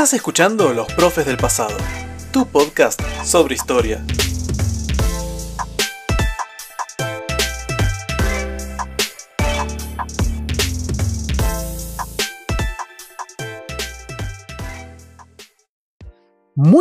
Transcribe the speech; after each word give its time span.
Estás 0.00 0.14
escuchando 0.14 0.72
Los 0.72 0.90
Profes 0.94 1.26
del 1.26 1.36
Pasado, 1.36 1.76
tu 2.32 2.46
podcast 2.46 2.98
sobre 3.22 3.54
historia. 3.54 4.02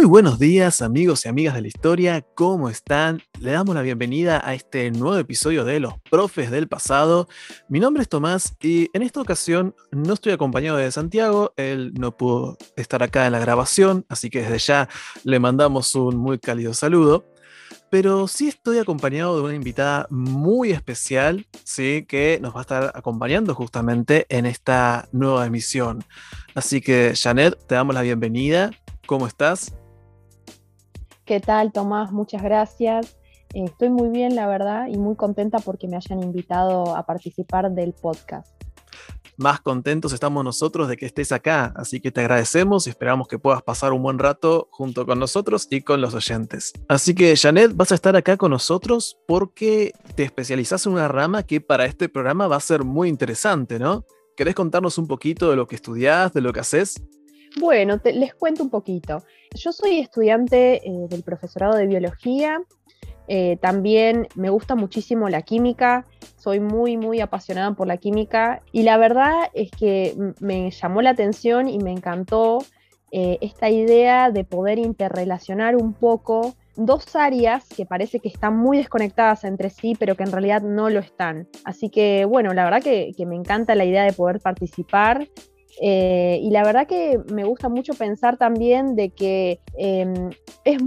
Buenos 0.10 0.40
días 0.40 0.82
amigos 0.82 1.24
y 1.24 1.30
amigas 1.30 1.54
de 1.54 1.62
la 1.62 1.68
historia, 1.68 2.26
¿cómo 2.34 2.68
están? 2.68 3.22
Le 3.40 3.52
damos 3.52 3.76
la 3.76 3.84
bienvenida 3.84 4.42
a 4.44 4.56
este 4.56 4.90
nuevo 4.90 5.16
episodio 5.20 5.66
de 5.66 5.80
Los 5.80 5.94
Profes 6.10 6.50
del 6.50 6.68
Pasado. 6.68 7.28
Mi 7.70 7.80
nombre 7.80 8.02
es 8.02 8.10
Tomás 8.10 8.56
y 8.60 8.90
en 8.94 9.04
esta 9.04 9.22
ocasión 9.22 9.76
no 9.92 10.14
estoy 10.14 10.32
acompañado 10.32 10.78
de 10.78 10.92
Santiago, 10.92 11.54
él 11.58 11.94
no 11.94 12.18
pudo 12.18 12.58
estar 12.76 13.04
acá 13.04 13.28
en 13.28 13.34
la 13.34 13.40
grabación, 13.40 14.04
así 14.10 14.32
que 14.32 14.42
desde 14.42 14.58
ya 14.58 14.90
le 15.24 15.40
mandamos 15.40 15.94
un 15.94 16.18
muy 16.18 16.40
cálido 16.40 16.74
saludo. 16.74 17.26
Pero 17.92 18.28
sí 18.28 18.48
estoy 18.48 18.80
acompañado 18.80 19.36
de 19.36 19.44
una 19.44 19.56
invitada 19.56 20.08
muy 20.10 20.72
especial, 20.72 21.46
¿sí? 21.64 22.06
que 22.08 22.40
nos 22.42 22.56
va 22.56 22.60
a 22.60 22.62
estar 22.62 22.92
acompañando 22.96 23.54
justamente 23.54 24.26
en 24.30 24.48
esta 24.48 25.08
nueva 25.12 25.46
emisión. 25.46 26.04
Así 26.56 26.82
que, 26.82 27.14
Janet, 27.16 27.58
te 27.68 27.76
damos 27.76 27.94
la 27.94 28.02
bienvenida 28.02 28.72
¿Cómo 29.10 29.26
estás? 29.26 29.74
¿Qué 31.30 31.40
tal, 31.40 31.72
Tomás? 31.72 32.12
Muchas 32.12 32.42
gracias. 32.42 33.16
Eh, 33.54 33.66
estoy 33.66 33.92
muy 33.92 34.10
bien, 34.10 34.36
la 34.36 34.48
verdad, 34.48 34.88
y 34.88 34.98
muy 34.98 35.16
contenta 35.16 35.60
porque 35.60 35.88
me 35.88 35.96
hayan 35.96 36.24
invitado 36.24 36.96
a 36.96 37.06
participar 37.06 37.70
del 37.70 37.94
podcast. 37.94 38.48
Más 39.38 39.60
contentos 39.60 40.12
estamos 40.12 40.44
nosotros 40.44 40.88
de 40.88 40.98
que 40.98 41.06
estés 41.06 41.32
acá, 41.32 41.72
así 41.76 42.02
que 42.02 42.10
te 42.10 42.22
agradecemos 42.22 42.88
y 42.88 42.90
esperamos 42.90 43.28
que 43.28 43.38
puedas 43.38 43.62
pasar 43.62 43.94
un 43.94 44.02
buen 44.02 44.18
rato 44.18 44.70
junto 44.72 45.06
con 45.06 45.20
nosotros 45.20 45.68
y 45.70 45.82
con 45.82 46.02
los 46.02 46.16
oyentes. 46.16 46.74
Así 46.88 47.14
que, 47.14 47.36
Janet, 47.38 47.76
vas 47.76 47.92
a 47.92 47.96
estar 47.96 48.16
acá 48.16 48.36
con 48.36 48.50
nosotros 48.50 49.20
porque 49.28 49.92
te 50.16 50.24
especializas 50.24 50.88
en 50.88 50.94
una 50.94 51.10
rama 51.10 51.44
que 51.44 51.62
para 51.62 51.86
este 51.86 52.10
programa 52.10 52.48
va 52.48 52.56
a 52.56 52.60
ser 52.60 52.84
muy 52.84 53.08
interesante, 53.08 53.78
¿no? 53.78 54.04
¿Querés 54.36 54.56
contarnos 54.56 54.98
un 54.98 55.06
poquito 55.06 55.52
de 55.52 55.58
lo 55.58 55.68
que 55.68 55.76
estudias, 55.76 56.34
de 56.34 56.42
lo 56.42 56.52
que 56.54 56.62
haces? 56.62 56.96
Bueno, 57.58 58.00
les 58.04 58.34
cuento 58.36 58.64
un 58.64 58.70
poquito. 58.70 59.24
Yo 59.56 59.72
soy 59.72 60.00
estudiante 60.00 60.88
eh, 60.88 61.08
del 61.10 61.24
profesorado 61.24 61.76
de 61.76 61.88
biología. 61.88 62.62
Eh, 63.28 63.58
también 63.62 64.28
me 64.36 64.50
gusta 64.50 64.76
muchísimo 64.76 65.30
la 65.30 65.42
química. 65.42 66.06
Soy 66.38 66.60
muy, 66.60 66.98
muy 66.98 67.20
apasionada 67.22 67.74
por 67.74 67.88
la 67.88 67.98
química. 67.98 68.62
Y 68.72 68.84
la 68.84 68.98
verdad 68.98 69.50
es 69.54 69.72
que 69.72 70.16
me 70.40 70.70
llamó 70.72 71.02
la 71.02 71.12
atención 71.12 71.68
y 71.68 71.80
me 71.80 71.92
encantó 71.92 72.60
eh, 73.12 73.40
esta 73.42 73.70
idea 73.70 74.30
de 74.30 74.44
poder 74.44 74.78
interrelacionar 74.78 75.76
un 75.76 75.94
poco 75.94 76.56
dos 76.76 77.16
áreas 77.16 77.68
que 77.68 77.86
parece 77.86 78.20
que 78.20 78.30
están 78.30 78.58
muy 78.58 78.78
desconectadas 78.78 79.44
entre 79.44 79.70
sí, 79.70 79.96
pero 80.00 80.16
que 80.16 80.24
en 80.24 80.32
realidad 80.32 80.62
no 80.62 80.90
lo 80.90 81.00
están. 81.00 81.48
Así 81.66 81.90
que 81.90 82.26
bueno, 82.26 82.54
la 82.54 82.64
verdad 82.64 82.82
que 82.82 83.26
me 83.26 83.36
encanta 83.36 83.76
la 83.76 83.86
idea 83.86 84.04
de 84.04 84.14
poder 84.14 84.40
participar 84.40 85.28
eh, 85.82 86.40
y 86.42 86.50
la 86.50 86.64
verdad 86.64 86.88
que 86.88 87.20
me 87.32 87.44
gusta 87.44 87.70
mucho 87.70 87.94
pensar 87.94 88.38
también 88.38 88.96
de 88.96 89.12
que 89.12 89.60
em, 89.78 90.32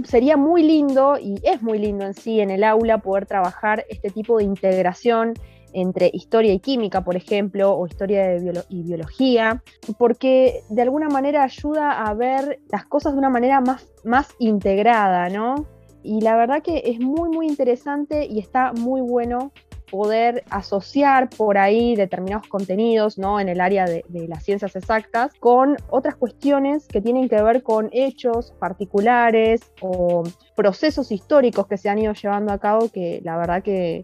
sería 0.03 0.37
muy 0.37 0.63
lindo, 0.63 1.17
y 1.19 1.39
es 1.43 1.61
muy 1.61 1.79
lindo 1.79 2.05
en 2.05 2.13
sí 2.13 2.39
en 2.39 2.49
el 2.49 2.63
aula, 2.63 2.99
poder 2.99 3.25
trabajar 3.25 3.85
este 3.89 4.09
tipo 4.09 4.37
de 4.37 4.43
integración 4.43 5.33
entre 5.73 6.09
historia 6.13 6.53
y 6.53 6.59
química, 6.59 7.03
por 7.03 7.15
ejemplo, 7.15 7.75
o 7.75 7.87
historia 7.87 8.35
y 8.69 8.83
biología, 8.83 9.63
porque 9.97 10.61
de 10.69 10.81
alguna 10.83 11.09
manera 11.09 11.43
ayuda 11.43 12.03
a 12.03 12.13
ver 12.13 12.59
las 12.71 12.85
cosas 12.85 13.13
de 13.13 13.19
una 13.19 13.29
manera 13.29 13.59
más, 13.59 13.87
más 14.03 14.29
integrada, 14.37 15.29
¿no? 15.29 15.65
Y 16.03 16.21
la 16.21 16.35
verdad 16.35 16.61
que 16.61 16.83
es 16.85 16.99
muy, 16.99 17.29
muy 17.29 17.47
interesante 17.47 18.25
y 18.25 18.39
está 18.39 18.73
muy 18.73 19.01
bueno 19.01 19.51
poder 19.93 20.43
asociar 20.49 21.29
por 21.29 21.59
ahí 21.59 21.95
determinados 21.95 22.47
contenidos 22.47 23.19
¿no? 23.19 23.39
en 23.39 23.47
el 23.47 23.61
área 23.61 23.85
de, 23.85 24.03
las 24.27 24.43
ciencias 24.43 24.75
exactas 24.75 25.31
con 25.39 25.77
otras 25.87 26.15
cuestiones 26.15 26.87
que 26.87 26.99
tienen 26.99 27.29
que 27.29 27.39
ver 27.43 27.61
con 27.61 27.91
hechos 27.91 28.55
particulares 28.59 29.61
o 29.81 30.23
procesos 30.55 31.11
históricos 31.11 31.67
que 31.67 31.77
se 31.77 31.89
han 31.89 31.99
ido 31.99 32.11
llevando 32.13 32.51
a 32.51 32.57
cabo 32.57 32.89
que 32.89 33.21
la 33.23 33.37
verdad 33.37 33.61
que, 33.61 34.03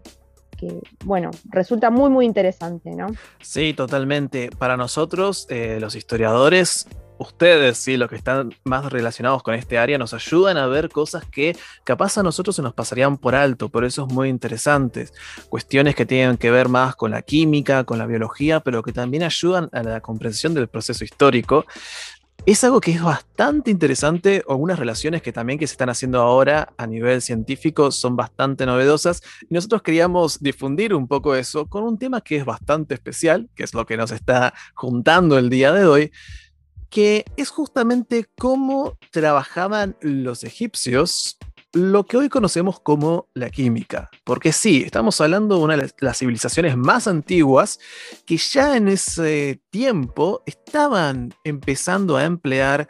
bueno, 1.04 1.32
resulta 1.46 1.90
muy, 1.90 2.08
muy 2.08 2.24
interesante, 2.24 2.90
¿no? 2.94 3.08
Sí, 3.40 3.74
totalmente. 3.74 4.50
Para 4.56 4.76
nosotros, 4.76 5.48
eh, 5.50 5.78
los 5.80 5.96
historiadores, 5.96 6.86
ustedes, 7.20 7.76
sí, 7.76 7.98
los 7.98 8.08
que 8.08 8.16
están 8.16 8.54
más 8.64 8.90
relacionados 8.90 9.42
con 9.42 9.54
este 9.54 9.76
área, 9.76 9.98
nos 9.98 10.14
ayudan 10.14 10.56
a 10.56 10.66
ver 10.66 10.88
cosas 10.88 11.24
que 11.26 11.54
capaz 11.84 12.16
a 12.16 12.22
nosotros 12.22 12.56
se 12.56 12.62
nos 12.62 12.72
pasarían 12.72 13.18
por 13.18 13.34
alto, 13.34 13.68
por 13.68 13.84
eso 13.84 14.06
es 14.06 14.12
muy 14.12 14.30
interesante. 14.30 15.08
Cuestiones 15.50 15.94
que 15.94 16.06
tienen 16.06 16.38
que 16.38 16.50
ver 16.50 16.68
más 16.68 16.96
con 16.96 17.10
la 17.10 17.20
química, 17.20 17.84
con 17.84 17.98
la 17.98 18.06
biología, 18.06 18.60
pero 18.60 18.82
que 18.82 18.92
también 18.92 19.22
ayudan 19.22 19.68
a 19.72 19.82
la 19.82 20.00
comprensión 20.00 20.54
del 20.54 20.68
proceso 20.68 21.04
histórico. 21.04 21.66
Es 22.46 22.64
algo 22.64 22.80
que 22.80 22.92
es 22.92 23.02
bastante 23.02 23.70
interesante, 23.70 24.42
algunas 24.48 24.78
relaciones 24.78 25.20
que 25.20 25.30
también 25.30 25.58
que 25.58 25.66
se 25.66 25.74
están 25.74 25.90
haciendo 25.90 26.22
ahora 26.22 26.72
a 26.78 26.86
nivel 26.86 27.20
científico 27.20 27.90
son 27.90 28.16
bastante 28.16 28.64
novedosas 28.64 29.22
y 29.42 29.52
nosotros 29.52 29.82
queríamos 29.82 30.40
difundir 30.40 30.94
un 30.94 31.06
poco 31.06 31.34
eso 31.34 31.66
con 31.66 31.82
un 31.82 31.98
tema 31.98 32.22
que 32.22 32.36
es 32.36 32.46
bastante 32.46 32.94
especial, 32.94 33.50
que 33.54 33.64
es 33.64 33.74
lo 33.74 33.84
que 33.84 33.98
nos 33.98 34.10
está 34.10 34.54
juntando 34.74 35.36
el 35.36 35.50
día 35.50 35.70
de 35.72 35.84
hoy, 35.84 36.12
que 36.90 37.24
es 37.36 37.48
justamente 37.50 38.26
cómo 38.38 38.98
trabajaban 39.10 39.96
los 40.00 40.44
egipcios 40.44 41.38
lo 41.72 42.04
que 42.04 42.16
hoy 42.16 42.28
conocemos 42.28 42.80
como 42.80 43.28
la 43.34 43.50
química. 43.50 44.10
Porque 44.24 44.52
sí, 44.52 44.82
estamos 44.84 45.20
hablando 45.20 45.56
de 45.56 45.62
una 45.62 45.76
de 45.76 45.90
las 46.00 46.18
civilizaciones 46.18 46.76
más 46.76 47.06
antiguas 47.06 47.78
que 48.26 48.36
ya 48.36 48.76
en 48.76 48.88
ese 48.88 49.60
tiempo 49.70 50.42
estaban 50.46 51.32
empezando 51.44 52.16
a 52.16 52.24
emplear 52.24 52.88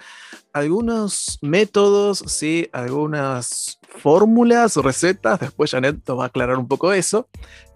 algunos 0.53 1.38
métodos, 1.43 2.25
¿sí? 2.27 2.69
algunas 2.72 3.78
fórmulas, 3.99 4.77
recetas, 4.77 5.41
después 5.41 5.72
Janet 5.72 5.97
nos 6.06 6.19
va 6.19 6.25
a 6.25 6.27
aclarar 6.28 6.56
un 6.56 6.69
poco 6.69 6.93
eso, 6.93 7.28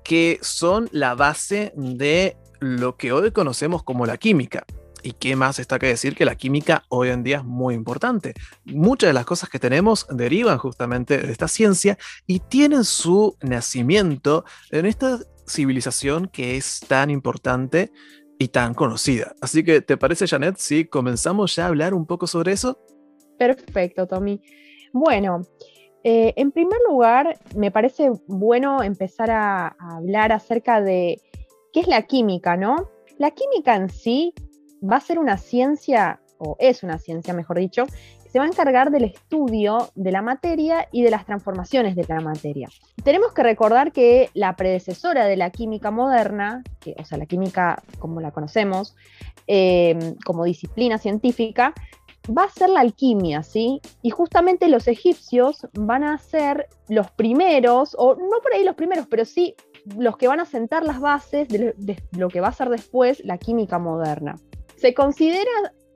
que 0.04 0.38
son 0.42 0.88
la 0.90 1.14
base 1.14 1.72
de 1.76 2.36
lo 2.60 2.96
que 2.96 3.12
hoy 3.12 3.30
conocemos 3.30 3.82
como 3.82 4.06
la 4.06 4.16
química. 4.16 4.64
¿Y 5.04 5.12
qué 5.12 5.36
más 5.36 5.58
está 5.58 5.78
que 5.78 5.86
decir 5.86 6.16
que 6.16 6.24
la 6.24 6.34
química 6.34 6.84
hoy 6.88 7.10
en 7.10 7.22
día 7.22 7.36
es 7.36 7.44
muy 7.44 7.74
importante? 7.74 8.32
Muchas 8.64 9.08
de 9.08 9.12
las 9.12 9.26
cosas 9.26 9.50
que 9.50 9.58
tenemos 9.58 10.06
derivan 10.08 10.56
justamente 10.56 11.18
de 11.18 11.30
esta 11.30 11.46
ciencia 11.46 11.98
y 12.26 12.40
tienen 12.40 12.84
su 12.84 13.36
nacimiento 13.42 14.46
en 14.70 14.86
esta 14.86 15.18
civilización 15.46 16.26
que 16.28 16.56
es 16.56 16.80
tan 16.88 17.10
importante 17.10 17.92
y 18.38 18.48
tan 18.48 18.72
conocida. 18.72 19.34
Así 19.42 19.62
que, 19.62 19.82
¿te 19.82 19.98
parece, 19.98 20.26
Janet, 20.26 20.56
si 20.56 20.86
comenzamos 20.86 21.54
ya 21.54 21.64
a 21.64 21.68
hablar 21.68 21.92
un 21.92 22.06
poco 22.06 22.26
sobre 22.26 22.52
eso? 22.52 22.78
Perfecto, 23.38 24.06
Tommy. 24.06 24.40
Bueno, 24.94 25.42
eh, 26.02 26.32
en 26.36 26.50
primer 26.50 26.78
lugar, 26.88 27.38
me 27.54 27.70
parece 27.70 28.10
bueno 28.26 28.82
empezar 28.82 29.30
a, 29.30 29.66
a 29.78 29.96
hablar 29.98 30.32
acerca 30.32 30.80
de 30.80 31.20
qué 31.74 31.80
es 31.80 31.88
la 31.88 32.06
química, 32.06 32.56
¿no? 32.56 32.88
La 33.18 33.32
química 33.32 33.76
en 33.76 33.90
sí 33.90 34.32
va 34.90 34.96
a 34.96 35.00
ser 35.00 35.18
una 35.18 35.36
ciencia, 35.36 36.20
o 36.38 36.56
es 36.58 36.82
una 36.82 36.98
ciencia, 36.98 37.34
mejor 37.34 37.58
dicho, 37.58 37.86
que 37.86 38.28
se 38.30 38.38
va 38.38 38.44
a 38.44 38.48
encargar 38.48 38.90
del 38.90 39.04
estudio 39.04 39.90
de 39.94 40.12
la 40.12 40.22
materia 40.22 40.88
y 40.92 41.02
de 41.02 41.10
las 41.10 41.24
transformaciones 41.24 41.96
de 41.96 42.04
la 42.08 42.20
materia. 42.20 42.68
Tenemos 43.02 43.32
que 43.32 43.42
recordar 43.42 43.92
que 43.92 44.30
la 44.34 44.56
predecesora 44.56 45.26
de 45.26 45.36
la 45.36 45.50
química 45.50 45.90
moderna, 45.90 46.62
o 46.98 47.04
sea, 47.04 47.18
la 47.18 47.26
química 47.26 47.82
como 47.98 48.20
la 48.20 48.32
conocemos, 48.32 48.96
eh, 49.46 50.14
como 50.24 50.44
disciplina 50.44 50.98
científica, 50.98 51.74
va 52.26 52.44
a 52.44 52.48
ser 52.48 52.70
la 52.70 52.80
alquimia, 52.80 53.42
¿sí? 53.42 53.80
Y 54.02 54.10
justamente 54.10 54.68
los 54.68 54.88
egipcios 54.88 55.66
van 55.74 56.04
a 56.04 56.18
ser 56.18 56.68
los 56.88 57.10
primeros, 57.10 57.94
o 57.98 58.14
no 58.14 58.40
por 58.42 58.54
ahí 58.54 58.64
los 58.64 58.74
primeros, 58.74 59.06
pero 59.06 59.24
sí 59.24 59.54
los 59.98 60.16
que 60.16 60.28
van 60.28 60.40
a 60.40 60.46
sentar 60.46 60.82
las 60.84 61.00
bases 61.00 61.48
de 61.48 62.02
lo 62.12 62.28
que 62.28 62.40
va 62.40 62.48
a 62.48 62.52
ser 62.52 62.70
después 62.70 63.22
la 63.24 63.36
química 63.38 63.78
moderna. 63.78 64.36
Se 64.76 64.94
considera 64.94 65.50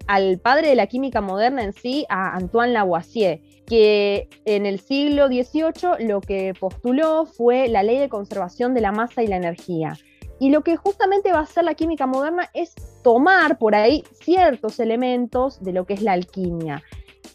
al 0.07 0.39
padre 0.39 0.69
de 0.69 0.75
la 0.75 0.87
química 0.87 1.21
moderna 1.21 1.63
en 1.63 1.73
sí, 1.73 2.07
a 2.09 2.35
Antoine 2.35 2.73
Lavoisier, 2.73 3.41
que 3.67 4.29
en 4.47 4.65
el 4.65 4.81
siglo 4.81 5.29
XVIII 5.29 6.07
lo 6.07 6.21
que 6.23 6.55
postuló 6.59 7.27
fue 7.27 7.69
la 7.69 7.83
ley 7.83 7.99
de 7.99 8.09
conservación 8.09 8.73
de 8.73 8.81
la 8.81 8.91
masa 8.91 9.23
y 9.23 9.27
la 9.27 9.37
energía. 9.37 9.97
Y 10.41 10.51
lo 10.51 10.63
que 10.63 10.77
justamente 10.77 11.33
va 11.33 11.41
a 11.41 11.43
hacer 11.43 11.65
la 11.65 11.75
química 11.75 12.07
moderna 12.07 12.49
es 12.55 12.75
tomar 13.03 13.59
por 13.59 13.75
ahí 13.75 14.05
ciertos 14.23 14.81
elementos 14.81 15.63
de 15.63 15.73
lo 15.73 15.85
que 15.85 15.95
es 15.95 16.03
la 16.03 16.13
alquimia. 16.13 16.83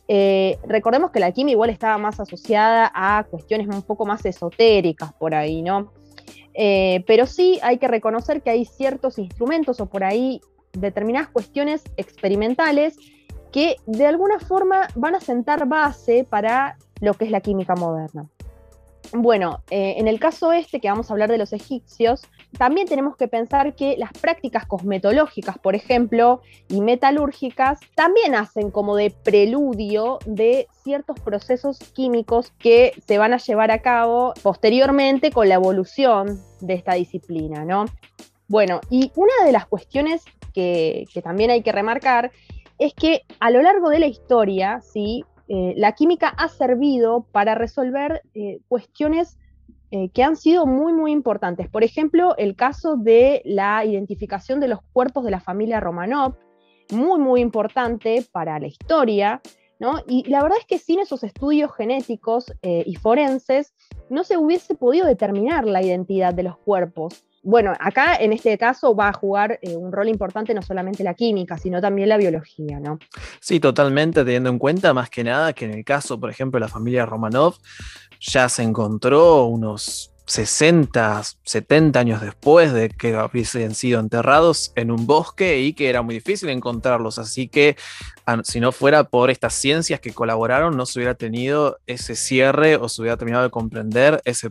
Eh, 0.08 0.58
recordemos 0.66 1.12
que 1.12 1.20
la 1.20 1.28
alquimia 1.28 1.52
igual 1.52 1.70
estaba 1.70 1.98
más 1.98 2.20
asociada 2.20 2.92
a 2.94 3.26
cuestiones 3.26 3.68
un 3.68 3.84
poco 3.84 4.06
más 4.06 4.26
esotéricas 4.26 5.14
por 5.14 5.36
ahí, 5.36 5.62
¿no? 5.62 5.92
Eh, 6.56 7.04
pero 7.08 7.26
sí 7.26 7.60
hay 7.62 7.78
que 7.78 7.88
reconocer 7.88 8.42
que 8.42 8.52
hay 8.52 8.66
ciertos 8.66 9.18
instrumentos 9.18 9.80
o 9.80 9.88
por 9.88 10.04
ahí 10.04 10.42
determinadas 10.74 11.30
cuestiones 11.30 11.84
experimentales 11.98 12.98
que 13.52 13.78
de 13.86 14.08
alguna 14.08 14.40
forma 14.40 14.88
van 14.96 15.16
a 15.16 15.22
sentar 15.22 15.68
base 15.68 16.26
para 16.28 16.78
lo 17.00 17.14
que 17.14 17.26
es 17.26 17.32
la 17.32 17.42
química 17.42 17.76
moderna. 17.76 18.28
Bueno, 19.16 19.62
eh, 19.70 19.96
en 19.98 20.08
el 20.08 20.20
caso 20.20 20.52
este, 20.54 20.80
que 20.80 20.90
vamos 20.90 21.10
a 21.10 21.14
hablar 21.14 21.30
de 21.30 21.38
los 21.38 21.54
egipcios, 21.54 22.24
también 22.58 22.88
tenemos 22.88 23.16
que 23.16 23.28
pensar 23.28 23.76
que 23.76 23.96
las 23.96 24.12
prácticas 24.12 24.66
cosmetológicas, 24.66 25.60
por 25.60 25.76
ejemplo, 25.76 26.42
y 26.68 26.82
metalúrgicas, 26.82 27.80
también 27.96 28.34
hacen 28.34 28.72
como 28.72 28.96
de 28.96 29.12
preludio 29.12 30.18
de 30.26 30.68
ciertos 30.84 31.20
procesos 31.20 31.78
químicos 31.78 32.54
que 32.58 32.94
se 33.06 33.20
van 33.20 33.34
a 33.34 33.38
llevar 33.38 33.70
a 33.70 33.84
cabo 33.84 34.34
posteriormente 34.42 35.32
con 35.32 35.48
la 35.48 35.56
evolución 35.56 36.42
de 36.62 36.74
esta 36.74 36.94
disciplina, 36.94 37.66
¿no? 37.66 37.86
Bueno, 38.48 38.82
y 38.90 39.12
una 39.16 39.46
de 39.46 39.52
las 39.52 39.68
cuestiones 39.68 40.24
que, 40.54 41.08
también 41.24 41.52
hay 41.52 41.62
que 41.62 41.72
remarcar 41.72 42.32
es 42.80 42.94
que 42.94 43.22
a 43.40 43.52
lo 43.52 43.62
largo 43.62 43.90
de 43.90 44.00
la 44.00 44.08
historia, 44.08 44.82
¿sí? 44.82 45.24
Eh, 45.48 45.74
la 45.76 45.92
química 45.92 46.30
ha 46.30 46.48
servido 46.48 47.28
para 47.32 47.54
resolver 47.54 48.22
eh, 48.34 48.60
cuestiones 48.68 49.38
eh, 49.92 50.10
que 50.10 50.24
han 50.24 50.36
sido 50.36 50.66
muy, 50.66 50.94
muy 50.94 51.12
importantes. 51.12 51.70
Por 51.70 51.84
ejemplo, 51.84 52.36
el 52.38 52.56
caso 52.56 52.96
de 52.96 53.42
la 53.46 53.86
identificación 53.86 54.60
de 54.60 54.70
los 54.70 54.80
cuerpos 54.94 55.24
de 55.26 55.32
la 55.32 55.40
familia 55.40 55.80
Romanov, 55.80 56.36
muy, 56.92 57.20
muy 57.20 57.42
importante 57.42 58.26
para 58.32 58.60
la 58.60 58.68
historia. 58.68 59.42
¿no? 59.80 60.00
Y 60.08 60.24
la 60.30 60.42
verdad 60.42 60.58
es 60.60 60.66
que 60.66 60.78
sin 60.78 61.00
esos 61.00 61.24
estudios 61.24 61.76
genéticos 61.76 62.54
y 62.62 62.96
forenses 62.96 63.74
no 64.10 64.24
se 64.24 64.38
hubiese 64.38 64.76
podido 64.76 65.06
determinar 65.06 65.66
la 65.66 65.84
identidad 65.84 66.34
de 66.34 66.44
los 66.44 66.58
cuerpos 66.58 67.26
bueno, 67.44 67.74
acá 67.80 68.16
en 68.16 68.32
este 68.34 68.58
caso 68.58 68.96
va 68.96 69.10
a 69.10 69.14
jugar 69.14 69.60
eh, 69.62 69.76
un 69.76 69.92
rol 69.92 70.08
importante 70.08 70.54
no 70.54 70.62
solamente 70.62 71.04
la 71.04 71.14
química, 71.14 71.58
sino 71.58 71.82
también 71.82 72.10
la 72.10 72.18
biología, 72.18 72.80
¿no? 72.80 73.00
Sí, 73.42 73.60
totalmente, 73.60 74.24
teniendo 74.24 74.50
en 74.50 74.58
cuenta 74.58 74.94
más 74.94 75.10
que 75.10 75.24
nada 75.24 75.54
que 75.54 75.66
en 75.66 75.74
el 75.74 75.84
caso, 75.84 76.20
por 76.20 76.30
ejemplo, 76.30 76.58
de 76.58 76.66
la 76.66 76.70
familia 76.70 77.06
Romanov, 77.06 77.56
ya 78.22 78.48
se 78.48 78.64
encontró 78.64 79.46
unos 79.46 80.14
60, 80.26 81.22
70 81.44 82.00
años 82.00 82.22
después 82.22 82.72
de 82.72 82.90
que 82.90 83.14
hubiesen 83.18 83.76
sido 83.76 84.00
enterrados 84.00 84.72
en 84.76 84.90
un 84.90 85.06
bosque 85.06 85.60
y 85.60 85.74
que 85.74 85.90
era 85.90 86.02
muy 86.02 86.16
difícil 86.16 86.50
encontrarlos. 86.50 87.20
Así 87.20 87.50
que 87.50 87.76
si 88.44 88.62
no 88.62 88.72
fuera 88.72 89.04
por 89.04 89.30
estas 89.30 89.54
ciencias 89.54 90.00
que 90.00 90.14
colaboraron, 90.14 90.78
no 90.78 90.86
se 90.86 91.00
hubiera 91.00 91.16
tenido 91.16 91.78
ese 91.88 92.16
cierre 92.16 92.78
o 92.78 92.88
se 92.88 93.02
hubiera 93.02 93.18
terminado 93.18 93.44
de 93.44 93.50
comprender 93.50 94.22
ese 94.24 94.50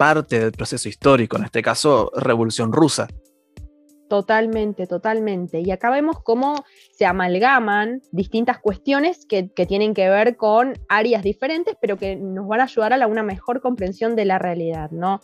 parte 0.00 0.40
del 0.40 0.52
proceso 0.52 0.88
histórico, 0.88 1.36
en 1.36 1.44
este 1.44 1.60
caso, 1.60 2.10
Revolución 2.16 2.72
Rusa. 2.72 3.06
Totalmente, 4.08 4.86
totalmente. 4.86 5.60
Y 5.60 5.70
acá 5.72 5.90
vemos 5.90 6.22
cómo 6.22 6.64
se 6.90 7.04
amalgaman 7.04 8.00
distintas 8.10 8.58
cuestiones 8.60 9.26
que, 9.26 9.42
tienen 9.68 9.92
que 9.92 10.08
ver 10.08 10.38
con 10.38 10.72
áreas 10.88 11.22
diferentes, 11.22 11.76
pero 11.82 11.98
que 11.98 12.16
nos 12.16 12.48
van 12.48 12.60
a 12.60 12.64
ayudar 12.64 12.94
a 12.94 13.06
una 13.06 13.22
mejor 13.22 13.60
comprensión 13.60 14.16
de 14.16 14.24
la 14.24 14.38
realidad, 14.38 14.90
¿no? 14.90 15.20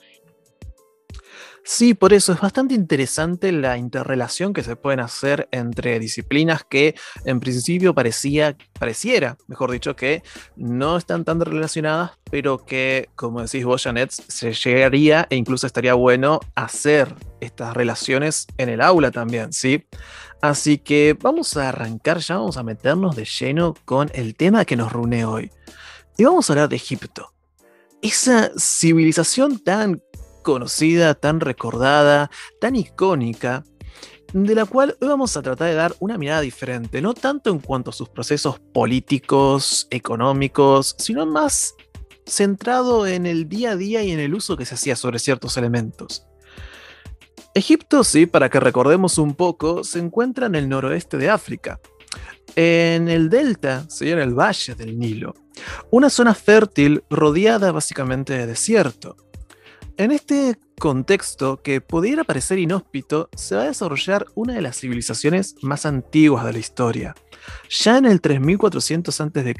Sí, 1.69 1.95
por 1.95 2.13
eso 2.13 2.33
es 2.33 2.41
bastante 2.41 2.75
interesante 2.75 3.51
la 3.51 3.77
interrelación 3.77 4.53
que 4.53 4.63
se 4.63 4.77
pueden 4.77 5.01
hacer 5.01 5.49
entre 5.51 5.99
disciplinas 5.99 6.63
que 6.63 6.95
en 7.25 7.41
principio 7.41 7.93
parecía, 7.93 8.57
pareciera, 8.79 9.37
mejor 9.49 9.73
dicho, 9.73 9.97
que 9.97 10.23
no 10.55 10.97
están 10.97 11.25
tan 11.25 11.41
relacionadas, 11.41 12.13
pero 12.31 12.65
que, 12.65 13.09
como 13.17 13.43
decís 13.43 13.65
vos, 13.65 13.83
Janet, 13.83 14.13
se 14.13 14.53
llegaría 14.53 15.27
e 15.29 15.35
incluso 15.35 15.67
estaría 15.67 15.95
bueno 15.95 16.39
hacer 16.55 17.13
estas 17.41 17.75
relaciones 17.75 18.47
en 18.59 18.69
el 18.69 18.81
aula 18.81 19.11
también, 19.11 19.53
¿sí? 19.53 19.85
Así 20.41 20.79
que 20.79 21.19
vamos 21.21 21.57
a 21.57 21.71
arrancar 21.71 22.19
ya, 22.19 22.37
vamos 22.37 22.59
a 22.59 22.63
meternos 22.63 23.17
de 23.17 23.25
lleno 23.25 23.75
con 23.85 24.09
el 24.15 24.37
tema 24.37 24.65
que 24.65 24.77
nos 24.77 24.93
reúne 24.93 25.25
hoy. 25.25 25.51
Y 26.17 26.23
vamos 26.23 26.49
a 26.49 26.53
hablar 26.53 26.69
de 26.69 26.77
Egipto. 26.77 27.33
Esa 28.03 28.53
civilización 28.57 29.59
tan 29.59 30.01
conocida, 30.47 31.15
tan 31.15 31.41
recordada, 31.41 32.31
tan 32.61 32.77
icónica, 32.77 33.65
de 34.33 34.55
la 34.55 34.65
cual 34.65 34.97
hoy 35.01 35.09
vamos 35.09 35.37
a 35.37 35.43
tratar 35.43 35.69
de 35.69 35.75
dar 35.75 35.97
una 35.99 36.19
mirada 36.19 36.41
diferente, 36.41 37.03
no 37.03 37.15
tanto 37.15 37.51
en 37.51 37.59
cuanto 37.59 37.91
a 37.91 37.93
sus 37.93 38.09
procesos 38.09 38.61
políticos, 38.73 39.89
económicos, 39.91 40.95
sino 40.99 41.27
más 41.27 41.75
centrado 42.27 43.09
en 43.09 43.27
el 43.27 43.49
día 43.49 43.73
a 43.73 43.77
día 43.77 44.05
y 44.05 44.13
en 44.13 44.21
el 44.21 44.35
uso 44.35 44.57
que 44.57 44.67
se 44.67 44.77
hacía 44.77 44.95
sobre 44.95 45.19
ciertos 45.19 45.57
elementos. 45.57 46.29
Egipto, 47.53 48.05
sí, 48.05 48.27
para 48.27 48.49
que 48.49 48.61
recordemos 48.61 49.19
un 49.19 49.35
poco, 49.35 49.83
se 49.83 49.99
encuentra 49.99 50.47
en 50.47 50.55
el 50.55 50.69
noroeste 50.69 51.17
de 51.17 51.29
África, 51.29 51.81
en 52.55 53.09
el 53.09 53.31
delta, 53.31 53.85
¿sí? 53.89 54.11
en 54.11 54.21
el 54.21 54.33
valle 54.33 54.77
del 54.77 54.97
Nilo, 54.97 55.35
una 55.91 56.09
zona 56.09 56.35
fértil 56.35 57.03
rodeada 57.11 57.73
básicamente 57.73 58.35
de 58.35 58.47
desierto. 58.47 59.17
En 59.99 60.13
este 60.13 60.59
contexto 60.79 61.63
que 61.63 61.81
pudiera 61.81 62.23
parecer 62.23 62.59
inhóspito, 62.59 63.31
se 63.35 63.55
va 63.57 63.63
a 63.63 63.69
desarrollar 63.69 64.27
una 64.35 64.53
de 64.53 64.61
las 64.61 64.79
civilizaciones 64.79 65.55
más 65.63 65.87
antiguas 65.87 66.45
de 66.45 66.53
la 66.53 66.59
historia. 66.59 67.15
Ya 67.71 67.97
en 67.97 68.05
el 68.05 68.21
3400 68.21 69.21
a.C., 69.23 69.55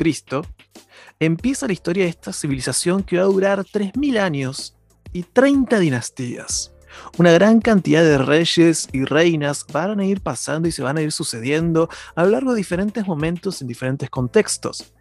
empieza 1.21 1.67
la 1.67 1.73
historia 1.73 2.05
de 2.05 2.11
esta 2.11 2.35
civilización 2.35 3.03
que 3.03 3.17
va 3.17 3.23
a 3.23 3.27
durar 3.27 3.65
3.000 3.65 4.19
años 4.19 4.77
y 5.15 5.23
30 5.23 5.79
dinastías. 5.79 6.75
Una 7.17 7.33
gran 7.33 7.63
cantidad 7.63 8.03
de 8.03 8.19
reyes 8.19 8.91
y 8.93 9.07
reinas 9.07 9.65
van 9.73 10.01
a 10.01 10.05
ir 10.05 10.21
pasando 10.21 10.69
y 10.69 10.73
se 10.73 10.83
van 10.83 10.99
a 10.99 11.03
ir 11.03 11.13
sucediendo 11.13 11.89
a 12.15 12.25
lo 12.25 12.31
largo 12.31 12.51
de 12.51 12.59
diferentes 12.59 13.07
momentos 13.07 13.63
en 13.63 13.69
diferentes 13.69 14.11
contextos. 14.11 14.93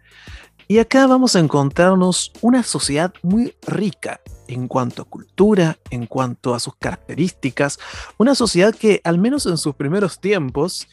Y 0.66 0.78
acá 0.78 1.06
vamos 1.06 1.36
a 1.36 1.40
encontrarnos 1.40 2.32
una 2.40 2.62
sociedad 2.62 3.12
muy 3.22 3.54
rica 3.66 4.18
en 4.48 4.68
cuanto 4.68 5.02
a 5.02 5.04
cultura, 5.04 5.78
en 5.90 6.06
cuanto 6.06 6.54
a 6.54 6.60
sus 6.60 6.76
características, 6.76 7.78
una 8.18 8.34
sociedad 8.34 8.74
que 8.74 9.00
al 9.04 9.18
menos 9.18 9.46
en 9.46 9.58
sus 9.58 9.74
primeros 9.74 10.20
tiempos 10.20 10.88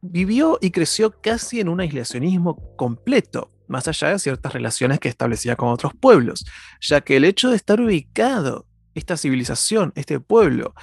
vivió 0.00 0.58
y 0.60 0.70
creció 0.70 1.20
casi 1.20 1.60
en 1.60 1.68
un 1.68 1.80
aislacionismo 1.80 2.76
completo, 2.76 3.50
más 3.68 3.88
allá 3.88 4.08
de 4.08 4.18
ciertas 4.18 4.52
relaciones 4.52 4.98
que 4.98 5.08
establecía 5.08 5.56
con 5.56 5.68
otros 5.68 5.92
pueblos, 5.98 6.44
ya 6.80 7.00
que 7.00 7.16
el 7.16 7.24
hecho 7.24 7.50
de 7.50 7.56
estar 7.56 7.80
ubicado 7.80 8.66
esta 8.94 9.16
civilización, 9.16 9.92
este 9.94 10.20
pueblo, 10.20 10.74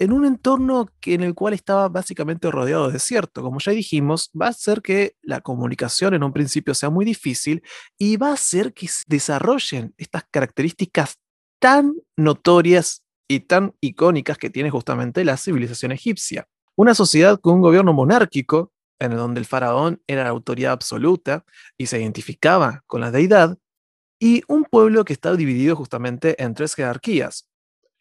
en 0.00 0.12
un 0.12 0.24
entorno 0.24 0.88
que, 0.98 1.12
en 1.12 1.22
el 1.22 1.34
cual 1.34 1.52
estaba 1.52 1.88
básicamente 1.88 2.50
rodeado 2.50 2.86
de 2.86 2.94
desierto. 2.94 3.42
Como 3.42 3.60
ya 3.60 3.72
dijimos, 3.72 4.30
va 4.40 4.46
a 4.46 4.50
hacer 4.50 4.80
que 4.80 5.14
la 5.20 5.42
comunicación 5.42 6.14
en 6.14 6.22
un 6.22 6.32
principio 6.32 6.74
sea 6.74 6.88
muy 6.88 7.04
difícil 7.04 7.62
y 7.98 8.16
va 8.16 8.30
a 8.30 8.32
hacer 8.32 8.72
que 8.72 8.88
desarrollen 9.06 9.94
estas 9.98 10.24
características 10.30 11.18
tan 11.60 11.94
notorias 12.16 13.04
y 13.28 13.40
tan 13.40 13.74
icónicas 13.80 14.38
que 14.38 14.50
tiene 14.50 14.70
justamente 14.70 15.24
la 15.24 15.36
civilización 15.36 15.92
egipcia. 15.92 16.48
Una 16.74 16.94
sociedad 16.94 17.38
con 17.38 17.54
un 17.54 17.60
gobierno 17.60 17.92
monárquico, 17.92 18.72
en 18.98 19.14
donde 19.14 19.38
el 19.38 19.46
faraón 19.46 20.02
era 20.08 20.24
la 20.24 20.30
autoridad 20.30 20.72
absoluta 20.72 21.44
y 21.78 21.86
se 21.86 22.00
identificaba 22.00 22.82
con 22.86 23.00
la 23.00 23.10
deidad, 23.10 23.56
y 24.18 24.42
un 24.48 24.64
pueblo 24.64 25.04
que 25.04 25.12
estaba 25.12 25.36
dividido 25.36 25.76
justamente 25.76 26.42
en 26.42 26.54
tres 26.54 26.74
jerarquías, 26.74 27.48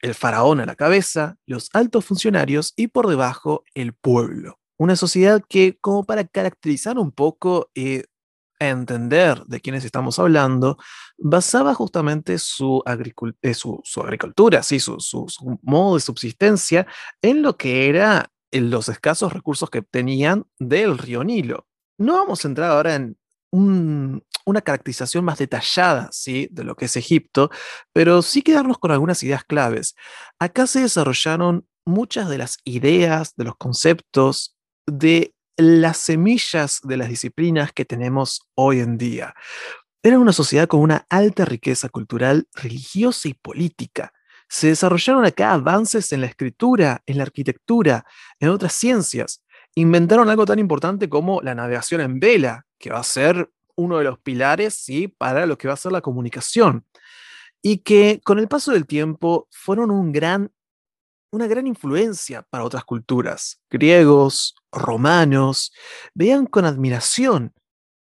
el 0.02 0.16
faraón 0.16 0.60
a 0.60 0.66
la 0.66 0.76
cabeza, 0.76 1.38
los 1.46 1.70
altos 1.74 2.06
funcionarios 2.06 2.74
y 2.76 2.88
por 2.88 3.08
debajo 3.08 3.64
el 3.74 3.94
pueblo. 3.94 4.60
Una 4.78 4.96
sociedad 4.96 5.44
que, 5.48 5.78
como 5.80 6.06
para 6.06 6.24
caracterizar 6.24 6.98
un 6.98 7.12
poco 7.12 7.70
y 8.60 8.66
entender 8.66 9.44
de 9.46 9.62
quiénes 9.62 9.86
estamos 9.86 10.20
hablando, 10.20 10.78
basaba 11.18 11.74
justamente 11.74 12.38
su, 12.38 12.84
eh, 12.86 13.54
agricultura, 13.96 14.64
sí, 14.64 14.80
su, 14.80 14.98
modo 15.62 15.96
de 15.96 16.02
subsistencia 16.02 16.88
en 17.22 17.42
lo 17.42 17.58
que 17.58 17.90
era 17.90 18.32
los 18.52 18.90
escasos 18.90 19.32
recursos 19.32 19.70
que 19.70 19.82
tenían 19.82 20.46
del 20.58 20.98
río 20.98 21.24
Nilo. 21.24 21.68
No 21.98 22.14
vamos 22.14 22.44
a 22.44 22.48
entrar 22.48 22.72
ahora 22.72 22.96
en 22.96 23.18
una 23.52 24.62
caracterización 24.62 25.26
más 25.26 25.40
detallada 25.40 26.10
¿sí? 26.12 26.48
de 26.52 26.64
lo 26.64 26.76
que 26.76 26.86
es 26.86 26.96
Egipto, 26.96 27.50
pero 27.94 28.22
sí 28.22 28.42
quedarnos 28.42 28.78
con 28.78 28.92
algunas 28.92 29.24
ideas 29.24 29.44
claves. 29.44 29.96
Acá 30.40 30.68
se 30.68 30.82
desarrollaron 30.82 31.68
muchas 31.86 32.30
de 32.30 32.38
las 32.38 32.58
ideas, 32.64 33.34
de 33.36 33.46
los 33.46 33.56
conceptos, 33.58 34.56
de 34.86 35.34
las 35.60 35.98
semillas 35.98 36.80
de 36.84 36.96
las 36.96 37.10
disciplinas 37.10 37.74
que 37.74 37.84
tenemos 37.84 38.42
hoy 38.56 38.80
en 38.80 38.98
día. 38.98 39.34
Era 40.02 40.18
una 40.18 40.32
sociedad 40.32 40.68
con 40.68 40.80
una 40.80 41.06
alta 41.10 41.44
riqueza 41.44 41.90
cultural, 41.90 42.48
religiosa 42.54 43.28
y 43.28 43.34
política. 43.34 44.14
Se 44.48 44.68
desarrollaron 44.68 45.26
acá 45.26 45.52
avances 45.52 46.14
en 46.14 46.22
la 46.22 46.28
escritura, 46.28 47.04
en 47.06 47.18
la 47.18 47.24
arquitectura, 47.24 48.06
en 48.40 48.50
otras 48.50 48.72
ciencias. 48.74 49.44
Inventaron 49.76 50.30
algo 50.30 50.46
tan 50.46 50.60
importante 50.60 51.10
como 51.10 51.42
la 51.42 51.54
navegación 51.54 52.00
en 52.00 52.20
vela, 52.22 52.66
que 52.78 52.92
va 52.92 53.00
a 53.00 53.04
ser 53.04 53.52
uno 53.76 53.98
de 53.98 54.06
los 54.06 54.18
pilares 54.20 54.76
¿sí? 54.76 55.10
para 55.10 55.46
lo 55.46 55.58
que 55.58 55.68
va 55.68 55.74
a 55.74 55.78
ser 55.78 55.92
la 55.92 56.02
comunicación. 56.02 56.86
Y 57.62 57.80
que 57.80 58.22
con 58.24 58.40
el 58.40 58.48
paso 58.48 58.72
del 58.72 58.88
tiempo 58.88 59.50
fueron 59.52 59.92
un 59.92 60.14
gran, 60.14 60.54
una 61.32 61.48
gran 61.48 61.68
influencia 61.68 62.44
para 62.44 62.64
otras 62.64 62.86
culturas, 62.86 63.62
griegos, 63.70 64.56
romanos, 64.72 65.72
veían 66.14 66.46
con 66.46 66.66
admiración 66.66 67.54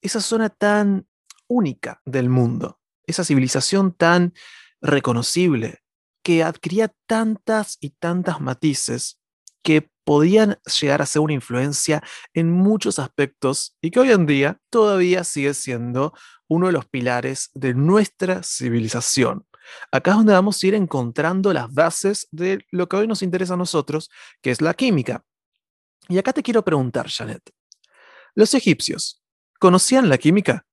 esa 0.01 0.21
zona 0.21 0.49
tan 0.49 1.07
única 1.47 2.01
del 2.05 2.29
mundo, 2.29 2.79
esa 3.05 3.23
civilización 3.23 3.93
tan 3.93 4.33
reconocible, 4.81 5.79
que 6.23 6.43
adquiría 6.43 6.93
tantas 7.07 7.77
y 7.79 7.91
tantas 7.91 8.41
matices 8.41 9.19
que 9.63 9.89
podían 10.03 10.57
llegar 10.79 11.01
a 11.01 11.05
ser 11.05 11.21
una 11.21 11.33
influencia 11.33 12.01
en 12.33 12.51
muchos 12.51 12.99
aspectos 12.99 13.75
y 13.81 13.91
que 13.91 13.99
hoy 13.99 14.11
en 14.11 14.25
día 14.25 14.59
todavía 14.69 15.23
sigue 15.23 15.53
siendo 15.53 16.13
uno 16.47 16.67
de 16.67 16.73
los 16.73 16.85
pilares 16.85 17.49
de 17.53 17.73
nuestra 17.73 18.43
civilización. 18.43 19.45
Acá 19.91 20.11
es 20.11 20.17
donde 20.17 20.33
vamos 20.33 20.63
a 20.63 20.67
ir 20.67 20.75
encontrando 20.75 21.51
las 21.53 21.73
bases 21.73 22.27
de 22.31 22.65
lo 22.71 22.87
que 22.87 22.95
hoy 22.95 23.07
nos 23.07 23.21
interesa 23.21 23.55
a 23.55 23.57
nosotros, 23.57 24.09
que 24.41 24.51
es 24.51 24.61
la 24.61 24.73
química. 24.73 25.23
Y 26.09 26.17
acá 26.17 26.33
te 26.33 26.43
quiero 26.43 26.63
preguntar, 26.63 27.07
Janet, 27.09 27.41
¿los 28.33 28.53
egipcios 28.53 29.21
conocían 29.59 30.09
la 30.09 30.17
química? 30.17 30.65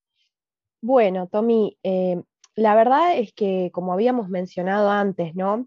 Bueno, 0.81 1.29
Tommy, 1.29 1.79
eh, 1.83 2.23
la 2.57 2.75
verdad 2.75 3.17
es 3.17 3.33
que, 3.33 3.71
como 3.73 3.93
habíamos 3.93 4.29
mencionado 4.29 4.91
antes, 4.91 5.35
¿no? 5.35 5.67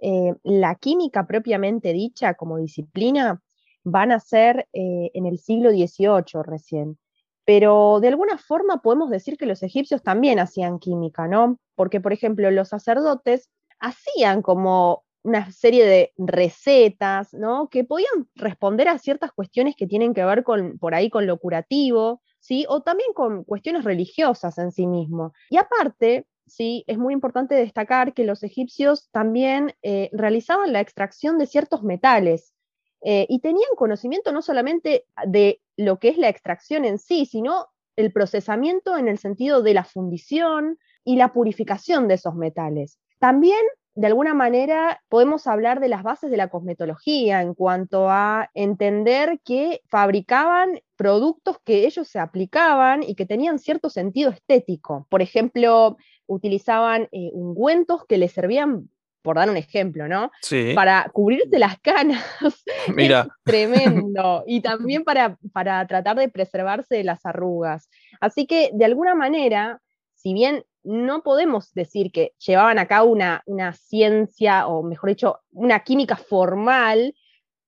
Eh, 0.00 0.34
la 0.44 0.76
química 0.76 1.26
propiamente 1.26 1.92
dicha 1.92 2.34
como 2.34 2.58
disciplina 2.58 3.42
van 3.82 4.12
a 4.12 4.20
ser 4.20 4.68
eh, 4.72 5.10
en 5.14 5.26
el 5.26 5.38
siglo 5.38 5.70
XVIII 5.70 6.42
recién. 6.44 6.98
Pero 7.44 7.98
de 8.00 8.08
alguna 8.08 8.38
forma 8.38 8.82
podemos 8.82 9.10
decir 9.10 9.38
que 9.38 9.46
los 9.46 9.62
egipcios 9.62 10.02
también 10.02 10.38
hacían 10.38 10.78
química, 10.78 11.26
¿no? 11.26 11.58
Porque, 11.74 12.00
por 12.00 12.12
ejemplo, 12.12 12.50
los 12.50 12.68
sacerdotes 12.68 13.48
hacían 13.80 14.42
como 14.42 15.04
una 15.22 15.50
serie 15.50 15.84
de 15.84 16.12
recetas, 16.16 17.34
¿no? 17.34 17.68
Que 17.68 17.84
podían 17.84 18.28
responder 18.34 18.88
a 18.88 18.98
ciertas 18.98 19.32
cuestiones 19.32 19.76
que 19.76 19.86
tienen 19.86 20.14
que 20.14 20.24
ver 20.24 20.44
con, 20.44 20.78
por 20.78 20.94
ahí, 20.94 21.10
con 21.10 21.26
lo 21.26 21.38
curativo, 21.38 22.22
¿sí? 22.40 22.64
O 22.68 22.82
también 22.82 23.12
con 23.14 23.44
cuestiones 23.44 23.84
religiosas 23.84 24.58
en 24.58 24.72
sí 24.72 24.86
mismo. 24.86 25.32
Y 25.50 25.56
aparte, 25.56 26.26
¿sí? 26.46 26.84
Es 26.86 26.98
muy 26.98 27.12
importante 27.12 27.54
destacar 27.54 28.14
que 28.14 28.24
los 28.24 28.42
egipcios 28.42 29.08
también 29.10 29.74
eh, 29.82 30.10
realizaban 30.12 30.72
la 30.72 30.80
extracción 30.80 31.38
de 31.38 31.46
ciertos 31.46 31.82
metales 31.82 32.54
eh, 33.02 33.26
y 33.28 33.40
tenían 33.40 33.70
conocimiento 33.76 34.32
no 34.32 34.42
solamente 34.42 35.04
de 35.26 35.60
lo 35.76 35.98
que 35.98 36.08
es 36.08 36.18
la 36.18 36.28
extracción 36.28 36.84
en 36.84 36.98
sí, 36.98 37.26
sino 37.26 37.68
el 37.96 38.12
procesamiento 38.12 38.96
en 38.96 39.08
el 39.08 39.18
sentido 39.18 39.62
de 39.62 39.74
la 39.74 39.84
fundición 39.84 40.78
y 41.04 41.16
la 41.16 41.32
purificación 41.32 42.08
de 42.08 42.14
esos 42.14 42.34
metales. 42.34 42.98
También 43.18 43.60
de 43.98 44.06
alguna 44.06 44.32
manera 44.32 45.02
podemos 45.08 45.48
hablar 45.48 45.80
de 45.80 45.88
las 45.88 46.04
bases 46.04 46.30
de 46.30 46.36
la 46.36 46.46
cosmetología 46.46 47.42
en 47.42 47.52
cuanto 47.52 48.08
a 48.08 48.48
entender 48.54 49.40
que 49.44 49.80
fabricaban 49.88 50.80
productos 50.94 51.56
que 51.64 51.84
ellos 51.84 52.06
se 52.06 52.20
aplicaban 52.20 53.02
y 53.02 53.16
que 53.16 53.26
tenían 53.26 53.58
cierto 53.58 53.90
sentido 53.90 54.30
estético. 54.30 55.08
Por 55.10 55.20
ejemplo, 55.20 55.96
utilizaban 56.28 57.08
eh, 57.10 57.30
ungüentos 57.32 58.06
que 58.06 58.18
les 58.18 58.30
servían, 58.30 58.88
por 59.20 59.34
dar 59.34 59.50
un 59.50 59.56
ejemplo, 59.56 60.06
¿no? 60.06 60.30
Sí. 60.42 60.74
Para 60.76 61.10
cubrirse 61.12 61.58
las 61.58 61.80
canas. 61.80 62.24
Mira. 62.94 63.26
tremendo. 63.42 64.44
Y 64.46 64.60
también 64.62 65.02
para, 65.02 65.36
para 65.52 65.84
tratar 65.88 66.16
de 66.18 66.28
preservarse 66.28 66.94
de 66.94 67.02
las 67.02 67.26
arrugas. 67.26 67.90
Así 68.20 68.46
que, 68.46 68.70
de 68.72 68.84
alguna 68.84 69.16
manera, 69.16 69.80
si 70.14 70.34
bien 70.34 70.62
no 70.88 71.22
podemos 71.22 71.74
decir 71.74 72.10
que 72.10 72.32
llevaban 72.38 72.78
a 72.78 72.86
cabo 72.86 73.10
una, 73.10 73.42
una 73.44 73.74
ciencia, 73.74 74.66
o 74.66 74.82
mejor 74.82 75.10
dicho, 75.10 75.40
una 75.50 75.80
química 75.80 76.16
formal, 76.16 77.14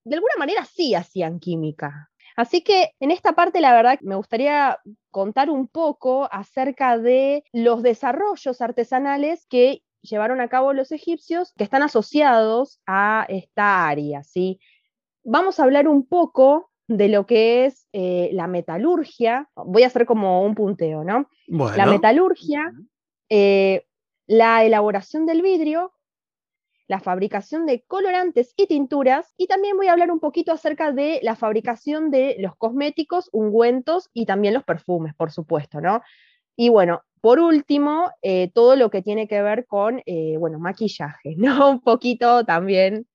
de 0.04 0.14
alguna 0.14 0.34
manera 0.38 0.64
sí 0.64 0.94
hacían 0.94 1.38
química. 1.38 2.10
Así 2.34 2.62
que 2.62 2.92
en 2.98 3.10
esta 3.10 3.34
parte, 3.34 3.60
la 3.60 3.74
verdad, 3.74 3.98
me 4.00 4.14
gustaría 4.14 4.78
contar 5.10 5.50
un 5.50 5.68
poco 5.68 6.30
acerca 6.32 6.96
de 6.96 7.44
los 7.52 7.82
desarrollos 7.82 8.62
artesanales 8.62 9.46
que 9.50 9.82
llevaron 10.00 10.40
a 10.40 10.48
cabo 10.48 10.72
los 10.72 10.90
egipcios 10.90 11.52
que 11.58 11.64
están 11.64 11.82
asociados 11.82 12.80
a 12.86 13.26
esta 13.28 13.86
área, 13.86 14.22
¿sí? 14.22 14.60
Vamos 15.24 15.60
a 15.60 15.64
hablar 15.64 15.88
un 15.88 16.06
poco 16.06 16.70
de 16.88 17.08
lo 17.08 17.26
que 17.26 17.66
es 17.66 17.86
eh, 17.92 18.30
la 18.32 18.46
metalurgia. 18.46 19.50
Voy 19.54 19.82
a 19.82 19.88
hacer 19.88 20.06
como 20.06 20.42
un 20.42 20.54
punteo, 20.54 21.04
¿no? 21.04 21.28
La 21.76 21.84
metalurgia 21.84 22.72
eh, 23.30 23.86
la 24.26 24.64
elaboración 24.64 25.24
del 25.24 25.42
vidrio, 25.42 25.94
la 26.86 27.00
fabricación 27.00 27.66
de 27.66 27.84
colorantes 27.86 28.52
y 28.56 28.66
tinturas, 28.66 29.32
y 29.36 29.46
también 29.46 29.76
voy 29.76 29.86
a 29.86 29.92
hablar 29.92 30.10
un 30.10 30.20
poquito 30.20 30.52
acerca 30.52 30.92
de 30.92 31.20
la 31.22 31.36
fabricación 31.36 32.10
de 32.10 32.36
los 32.40 32.56
cosméticos, 32.56 33.30
ungüentos 33.32 34.10
y 34.12 34.26
también 34.26 34.54
los 34.54 34.64
perfumes, 34.64 35.14
por 35.14 35.30
supuesto, 35.30 35.80
¿no? 35.80 36.02
Y 36.56 36.68
bueno, 36.68 37.02
por 37.20 37.38
último, 37.38 38.10
eh, 38.22 38.50
todo 38.52 38.76
lo 38.76 38.90
que 38.90 39.02
tiene 39.02 39.28
que 39.28 39.40
ver 39.40 39.66
con, 39.66 40.02
eh, 40.06 40.36
bueno, 40.38 40.58
maquillaje, 40.58 41.34
¿no? 41.38 41.70
Un 41.70 41.80
poquito 41.80 42.44
también. 42.44 43.06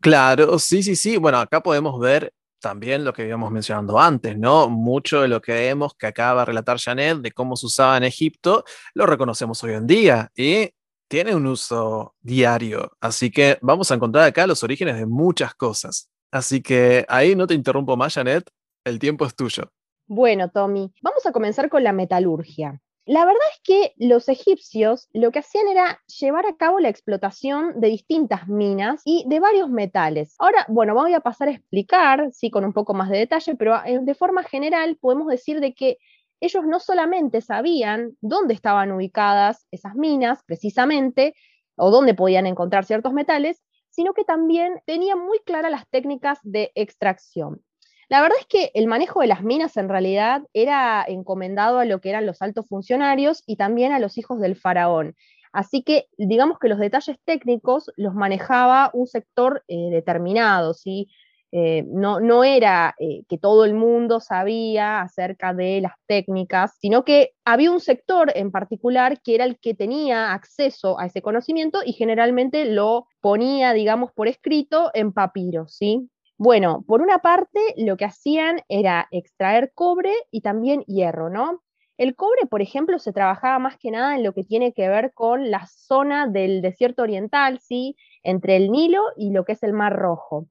Claro, 0.00 0.58
sí, 0.58 0.82
sí, 0.82 0.94
sí. 0.94 1.16
Bueno, 1.16 1.38
acá 1.38 1.62
podemos 1.62 1.98
ver 1.98 2.32
también 2.64 3.04
lo 3.04 3.12
que 3.12 3.26
íbamos 3.26 3.50
mencionando 3.50 4.00
antes, 4.00 4.38
¿no? 4.38 4.70
Mucho 4.70 5.20
de 5.20 5.28
lo 5.28 5.42
que 5.42 5.52
vemos 5.52 5.94
que 5.94 6.06
acaba 6.06 6.40
de 6.40 6.46
relatar 6.46 6.78
Janet 6.78 7.18
de 7.18 7.30
cómo 7.30 7.56
se 7.56 7.66
usaba 7.66 7.98
en 7.98 8.04
Egipto, 8.04 8.64
lo 8.94 9.04
reconocemos 9.04 9.62
hoy 9.62 9.74
en 9.74 9.86
día 9.86 10.30
y 10.34 10.70
tiene 11.06 11.34
un 11.34 11.46
uso 11.46 12.14
diario. 12.22 12.90
Así 13.02 13.30
que 13.30 13.58
vamos 13.60 13.90
a 13.90 13.96
encontrar 13.96 14.24
acá 14.24 14.46
los 14.46 14.62
orígenes 14.62 14.96
de 14.96 15.04
muchas 15.04 15.54
cosas. 15.54 16.08
Así 16.32 16.62
que 16.62 17.04
ahí 17.06 17.36
no 17.36 17.46
te 17.46 17.52
interrumpo 17.52 17.98
más, 17.98 18.14
Janet, 18.14 18.48
el 18.82 18.98
tiempo 18.98 19.26
es 19.26 19.36
tuyo. 19.36 19.70
Bueno, 20.06 20.48
Tommy, 20.48 20.90
vamos 21.02 21.26
a 21.26 21.32
comenzar 21.32 21.68
con 21.68 21.84
la 21.84 21.92
metalurgia. 21.92 22.80
La 23.06 23.26
verdad 23.26 23.42
es 23.52 23.60
que 23.62 23.92
los 23.98 24.30
egipcios 24.30 25.10
lo 25.12 25.30
que 25.30 25.40
hacían 25.40 25.68
era 25.68 26.00
llevar 26.18 26.46
a 26.46 26.56
cabo 26.56 26.80
la 26.80 26.88
explotación 26.88 27.78
de 27.78 27.88
distintas 27.88 28.48
minas 28.48 29.02
y 29.04 29.24
de 29.28 29.40
varios 29.40 29.68
metales. 29.68 30.34
Ahora, 30.38 30.64
bueno, 30.70 30.94
voy 30.94 31.12
a 31.12 31.20
pasar 31.20 31.48
a 31.48 31.50
explicar, 31.50 32.30
sí, 32.32 32.50
con 32.50 32.64
un 32.64 32.72
poco 32.72 32.94
más 32.94 33.10
de 33.10 33.18
detalle, 33.18 33.56
pero 33.56 33.74
eh, 33.84 33.98
de 34.00 34.14
forma 34.14 34.42
general 34.42 34.96
podemos 34.98 35.28
decir 35.28 35.60
de 35.60 35.74
que 35.74 35.98
ellos 36.40 36.64
no 36.66 36.80
solamente 36.80 37.42
sabían 37.42 38.16
dónde 38.22 38.54
estaban 38.54 38.90
ubicadas 38.90 39.66
esas 39.70 39.94
minas, 39.96 40.42
precisamente, 40.46 41.34
o 41.76 41.90
dónde 41.90 42.14
podían 42.14 42.46
encontrar 42.46 42.86
ciertos 42.86 43.12
metales, 43.12 43.62
sino 43.90 44.14
que 44.14 44.24
también 44.24 44.80
tenían 44.86 45.18
muy 45.18 45.40
claras 45.40 45.70
las 45.70 45.86
técnicas 45.90 46.38
de 46.42 46.72
extracción. 46.74 47.62
La 48.08 48.20
verdad 48.20 48.36
es 48.40 48.46
que 48.46 48.70
el 48.74 48.86
manejo 48.86 49.20
de 49.20 49.26
las 49.26 49.42
minas 49.42 49.76
en 49.76 49.88
realidad 49.88 50.42
era 50.52 51.04
encomendado 51.06 51.78
a 51.78 51.84
lo 51.84 52.00
que 52.00 52.10
eran 52.10 52.26
los 52.26 52.42
altos 52.42 52.66
funcionarios 52.68 53.42
y 53.46 53.56
también 53.56 53.92
a 53.92 53.98
los 53.98 54.18
hijos 54.18 54.40
del 54.40 54.56
faraón. 54.56 55.14
Así 55.52 55.82
que 55.82 56.08
digamos 56.18 56.58
que 56.58 56.68
los 56.68 56.78
detalles 56.80 57.16
técnicos 57.24 57.90
los 57.96 58.14
manejaba 58.14 58.90
un 58.92 59.06
sector 59.06 59.62
eh, 59.68 59.88
determinado, 59.90 60.74
¿sí? 60.74 61.08
Eh, 61.56 61.84
no, 61.86 62.18
no, 62.18 62.42
era 62.42 62.96
eh, 62.98 63.22
que 63.28 63.38
todo 63.38 63.64
el 63.64 63.74
mundo 63.74 64.18
sabía 64.18 65.00
acerca 65.00 65.54
de 65.54 65.80
las 65.80 65.92
técnicas, 66.08 66.76
sino 66.80 67.04
que 67.04 67.30
había 67.44 67.70
un 67.70 67.78
sector 67.78 68.32
en 68.34 68.50
particular 68.50 69.20
que 69.22 69.36
era 69.36 69.44
el 69.44 69.60
que 69.60 69.72
tenía 69.72 70.32
acceso 70.32 70.98
a 70.98 71.06
ese 71.06 71.22
conocimiento 71.22 71.78
y 71.86 71.92
generalmente 71.92 72.64
lo 72.64 73.06
ponía, 73.20 73.72
digamos, 73.72 74.10
por 74.10 74.26
escrito 74.26 74.90
en 74.94 75.12
papiro, 75.12 75.68
¿sí? 75.68 76.10
Bueno, 76.38 76.84
por 76.86 77.00
una 77.00 77.20
parte, 77.20 77.60
lo 77.76 77.96
que 77.96 78.04
hacían 78.04 78.60
era 78.68 79.06
extraer 79.12 79.72
cobre 79.74 80.12
y 80.30 80.40
también 80.40 80.82
hierro, 80.82 81.30
¿no? 81.30 81.62
El 81.96 82.16
cobre, 82.16 82.46
por 82.50 82.60
ejemplo, 82.60 82.98
se 82.98 83.12
trabajaba 83.12 83.60
más 83.60 83.78
que 83.78 83.92
nada 83.92 84.16
en 84.16 84.24
lo 84.24 84.32
que 84.32 84.42
tiene 84.42 84.72
que 84.72 84.88
ver 84.88 85.12
con 85.14 85.50
la 85.50 85.66
zona 85.66 86.26
del 86.26 86.60
desierto 86.60 87.02
oriental, 87.02 87.60
¿sí? 87.60 87.96
Entre 88.24 88.56
el 88.56 88.72
Nilo 88.72 89.04
y 89.16 89.30
lo 89.30 89.44
que 89.44 89.52
es 89.52 89.62
el 89.62 89.72
Mar 89.72 89.94
Rojo. 89.94 90.48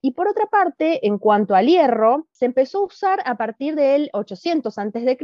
Y 0.00 0.12
por 0.12 0.28
otra 0.28 0.46
parte, 0.46 1.06
en 1.06 1.18
cuanto 1.18 1.54
al 1.54 1.66
hierro, 1.66 2.28
se 2.30 2.46
empezó 2.46 2.78
a 2.78 2.86
usar 2.86 3.20
a 3.26 3.36
partir 3.36 3.74
del 3.74 4.08
800 4.14 4.78
a.C. 4.78 5.18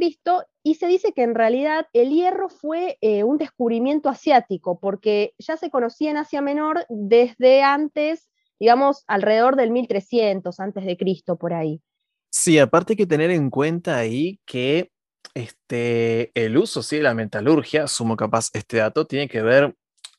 y 0.63 0.75
se 0.75 0.87
dice 0.89 1.13
que 1.13 1.23
en 1.23 1.35
realidad 1.35 1.87
el 1.93 2.11
hierro 2.11 2.49
fue 2.49 2.99
eh, 3.01 3.23
un 3.25 3.39
descubrimiento 3.39 4.09
asiático, 4.11 4.79
porque 4.79 5.35
ya 5.39 5.57
se 5.57 5.71
conocía 5.71 6.11
en 6.11 6.17
Asia 6.19 6.43
Menor 6.43 6.85
desde 6.89 7.63
antes 7.63 8.32
digamos, 8.63 9.03
alrededor 9.09 9.57
del 9.57 9.73
1300 9.73 10.61
antes 10.61 10.85
de 10.85 10.97
Cristo, 10.97 11.37
por 11.37 11.53
ahí. 11.53 11.83
Sí, 12.31 12.61
aparte 12.61 12.93
hay 12.93 12.97
que 12.97 13.09
tener 13.09 13.33
en 13.33 13.51
cuenta 13.51 13.97
ahí 13.97 14.39
que 14.47 14.93
este, 15.35 16.31
el 16.35 16.57
uso 16.57 16.81
sí, 16.81 16.99
de 16.99 17.03
la 17.03 17.13
metalurgia, 17.13 17.89
sumo 17.89 18.17
capaz 18.17 18.51
este 18.53 18.77
dato, 18.77 19.05
tiene 19.05 19.27
que 19.27 19.43
ver 19.43 19.75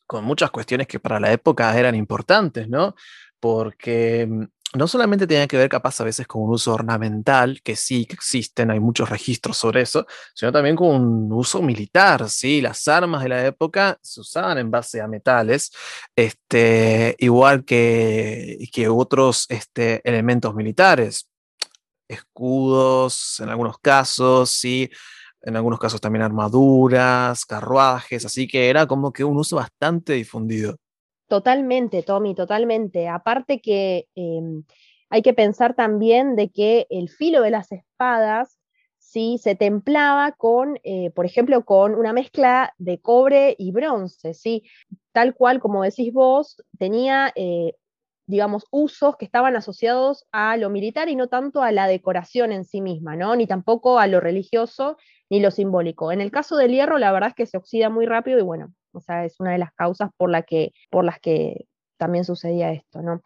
con 0.06 0.26
muchas 0.26 0.52
cuestiones 0.52 0.88
que 0.88 1.00
para 1.00 1.22
la 1.22 1.32
época 1.32 1.80
eran 1.80 1.96
importantes, 1.96 2.68
¿no? 2.68 2.96
Porque 3.40 4.28
mm, 4.30 4.44
no 4.76 4.88
solamente 4.88 5.28
tenía 5.28 5.48
que 5.48 5.58
ver 5.58 5.70
capaz 5.70 6.02
a 6.02 6.04
veces 6.04 6.28
con 6.28 6.44
un 6.44 6.52
uso 6.52 6.74
ornamental, 6.74 7.62
que 7.64 7.76
sí 7.76 8.06
que 8.06 8.16
existen, 8.16 8.72
hay 8.72 8.80
muchos 8.80 9.10
registros 9.10 9.58
sobre 9.58 9.82
eso, 9.82 10.06
sino 10.34 10.52
también 10.52 10.76
con 10.76 10.88
un 10.88 11.32
uso 11.34 11.62
militar, 11.62 12.30
¿sí? 12.30 12.62
Las 12.62 12.88
armas 12.88 13.24
de 13.24 13.30
la 13.30 13.46
época 13.46 14.00
se 14.02 14.22
usaban 14.22 14.58
en 14.58 14.72
base 14.72 15.02
a 15.02 15.08
metales, 15.08 15.72
este, 16.16 17.16
igual 17.20 17.66
que, 17.66 18.58
que 18.72 18.88
otros 18.90 19.46
este, 19.50 20.02
elementos 20.08 20.56
militares. 20.56 21.28
escudos 22.08 23.40
en 23.40 23.50
algunos 23.50 23.78
casos, 23.80 24.52
sí, 24.52 24.90
en 25.42 25.56
algunos 25.56 25.80
casos 25.80 26.02
también 26.02 26.24
armaduras, 26.24 27.46
carruajes, 27.46 28.26
así 28.26 28.48
que 28.48 28.70
era 28.70 28.88
como 28.88 29.12
que 29.14 29.24
un 29.24 29.38
uso 29.38 29.58
bastante 29.58 30.14
difundido. 30.14 30.78
Totalmente, 31.34 32.04
Tommy, 32.04 32.36
totalmente. 32.36 33.08
Aparte 33.08 33.60
que 33.60 34.08
em, 34.14 34.64
hay 35.10 35.24
que 35.24 35.34
pensar 35.34 35.74
también 35.74 36.36
de 36.36 36.52
que 36.52 36.86
el 36.92 37.10
filo 37.10 37.42
de 37.42 37.50
las 37.50 37.72
espadas 37.72 38.60
¿sí? 39.00 39.40
se 39.42 39.56
templaba 39.56 40.34
con, 40.34 40.80
eh, 40.84 41.10
por 41.16 41.26
ejemplo, 41.26 41.66
con 41.66 41.96
una 41.96 42.14
mezcla 42.14 42.76
de 42.78 43.02
cobre 43.02 43.56
y 43.58 43.72
bronce, 43.72 44.36
¿sí? 44.36 44.62
tal 45.12 45.34
cual 45.34 45.60
como 45.60 45.82
decís 45.82 46.14
vos, 46.14 46.62
tenía, 46.78 47.32
eh, 47.36 47.74
digamos, 48.28 48.68
usos 48.70 49.18
que 49.18 49.26
estaban 49.26 49.56
asociados 49.56 50.28
a 50.32 50.56
lo 50.58 50.70
militar 50.70 51.10
y 51.10 51.16
no 51.16 51.30
tanto 51.30 51.64
a 51.64 51.72
la 51.72 51.88
decoración 51.88 52.52
en 52.52 52.64
sí 52.64 52.80
misma, 52.80 53.16
¿no? 53.16 53.36
ni 53.36 53.48
tampoco 53.48 53.98
a 53.98 54.06
lo 54.06 54.20
religioso 54.20 54.98
ni 55.32 55.40
lo 55.40 55.50
simbólico. 55.50 56.12
En 56.12 56.22
el 56.22 56.30
caso 56.30 56.58
del 56.58 56.74
hierro, 56.74 57.00
la 57.00 57.12
verdad 57.12 57.30
es 57.30 57.36
que 57.36 57.48
se 57.48 57.58
oxida 57.58 57.90
muy 57.90 58.06
rápido 58.06 58.38
y 58.38 58.44
bueno, 58.44 58.72
o 58.94 59.02
sea, 59.02 59.26
es 59.26 59.40
una 59.40 59.52
de 59.52 59.58
las 59.58 59.74
causas 59.74 60.10
por, 60.18 60.30
la 60.30 60.44
que, 60.44 60.74
por 60.90 61.06
las 61.06 61.20
que 61.20 61.68
también 61.98 62.26
sucedía 62.26 62.72
esto, 62.72 63.02
¿no? 63.02 63.22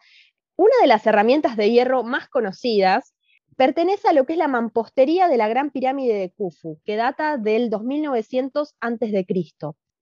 Una 0.56 0.74
de 0.80 0.88
las 0.88 1.06
herramientas 1.06 1.56
de 1.56 1.70
hierro 1.70 2.02
más 2.02 2.28
conocidas 2.28 3.14
pertenece 3.56 4.08
a 4.08 4.12
lo 4.12 4.24
que 4.24 4.34
es 4.34 4.38
la 4.38 4.48
mampostería 4.48 5.28
de 5.28 5.36
la 5.36 5.48
Gran 5.48 5.70
Pirámide 5.70 6.14
de 6.14 6.30
Khufu, 6.30 6.80
que 6.84 6.96
data 6.96 7.36
del 7.38 7.70
2900 7.70 8.74
a.C. 8.80 9.26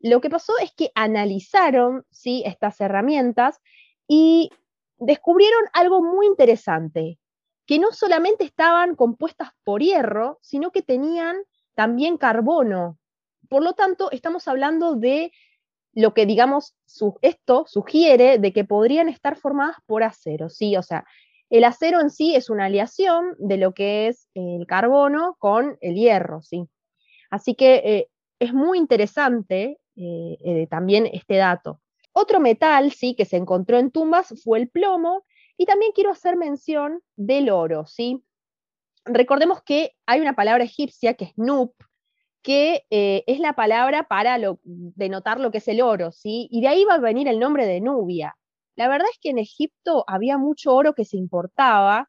Lo 0.00 0.20
que 0.20 0.30
pasó 0.30 0.52
es 0.62 0.72
que 0.72 0.92
analizaron 0.94 2.04
¿sí? 2.10 2.42
estas 2.44 2.80
herramientas 2.80 3.60
y 4.06 4.50
descubrieron 4.98 5.64
algo 5.72 6.02
muy 6.02 6.26
interesante, 6.26 7.18
que 7.66 7.78
no 7.78 7.92
solamente 7.92 8.44
estaban 8.44 8.94
compuestas 8.94 9.50
por 9.64 9.82
hierro, 9.82 10.38
sino 10.42 10.70
que 10.70 10.82
tenían 10.82 11.36
también 11.74 12.18
carbono. 12.18 12.98
Por 13.48 13.62
lo 13.62 13.72
tanto, 13.72 14.10
estamos 14.10 14.48
hablando 14.48 14.94
de 14.94 15.32
lo 15.96 16.12
que, 16.12 16.26
digamos, 16.26 16.76
esto 17.22 17.64
sugiere 17.66 18.38
de 18.38 18.52
que 18.52 18.66
podrían 18.66 19.08
estar 19.08 19.36
formadas 19.36 19.76
por 19.86 20.02
acero, 20.02 20.50
¿sí? 20.50 20.76
O 20.76 20.82
sea, 20.82 21.06
el 21.48 21.64
acero 21.64 22.00
en 22.00 22.10
sí 22.10 22.36
es 22.36 22.50
una 22.50 22.66
aleación 22.66 23.34
de 23.38 23.56
lo 23.56 23.72
que 23.72 24.08
es 24.08 24.28
el 24.34 24.66
carbono 24.66 25.36
con 25.38 25.78
el 25.80 25.94
hierro, 25.94 26.42
¿sí? 26.42 26.68
Así 27.30 27.54
que 27.54 27.76
eh, 27.76 28.08
es 28.38 28.52
muy 28.52 28.76
interesante 28.76 29.78
eh, 29.96 30.36
eh, 30.44 30.66
también 30.68 31.08
este 31.10 31.36
dato. 31.36 31.80
Otro 32.12 32.40
metal, 32.40 32.92
sí, 32.92 33.14
que 33.14 33.24
se 33.24 33.38
encontró 33.38 33.78
en 33.78 33.90
tumbas 33.90 34.34
fue 34.44 34.58
el 34.58 34.68
plomo, 34.68 35.24
y 35.56 35.64
también 35.64 35.92
quiero 35.94 36.10
hacer 36.10 36.36
mención 36.36 37.00
del 37.16 37.48
oro, 37.48 37.86
¿sí? 37.86 38.22
Recordemos 39.06 39.62
que 39.62 39.92
hay 40.04 40.20
una 40.20 40.34
palabra 40.34 40.64
egipcia 40.64 41.14
que 41.14 41.24
es 41.24 41.32
nup, 41.36 41.72
que 42.46 42.86
eh, 42.90 43.24
es 43.26 43.40
la 43.40 43.54
palabra 43.54 44.04
para 44.04 44.38
denotar 44.62 45.40
lo 45.40 45.50
que 45.50 45.58
es 45.58 45.66
el 45.66 45.82
oro, 45.82 46.12
¿sí? 46.12 46.46
Y 46.52 46.60
de 46.60 46.68
ahí 46.68 46.84
va 46.84 46.94
a 46.94 46.98
venir 47.00 47.26
el 47.26 47.40
nombre 47.40 47.66
de 47.66 47.80
Nubia. 47.80 48.36
La 48.76 48.86
verdad 48.86 49.08
es 49.12 49.18
que 49.20 49.30
en 49.30 49.38
Egipto 49.38 50.04
había 50.06 50.38
mucho 50.38 50.72
oro 50.72 50.94
que 50.94 51.04
se 51.04 51.16
importaba 51.16 52.08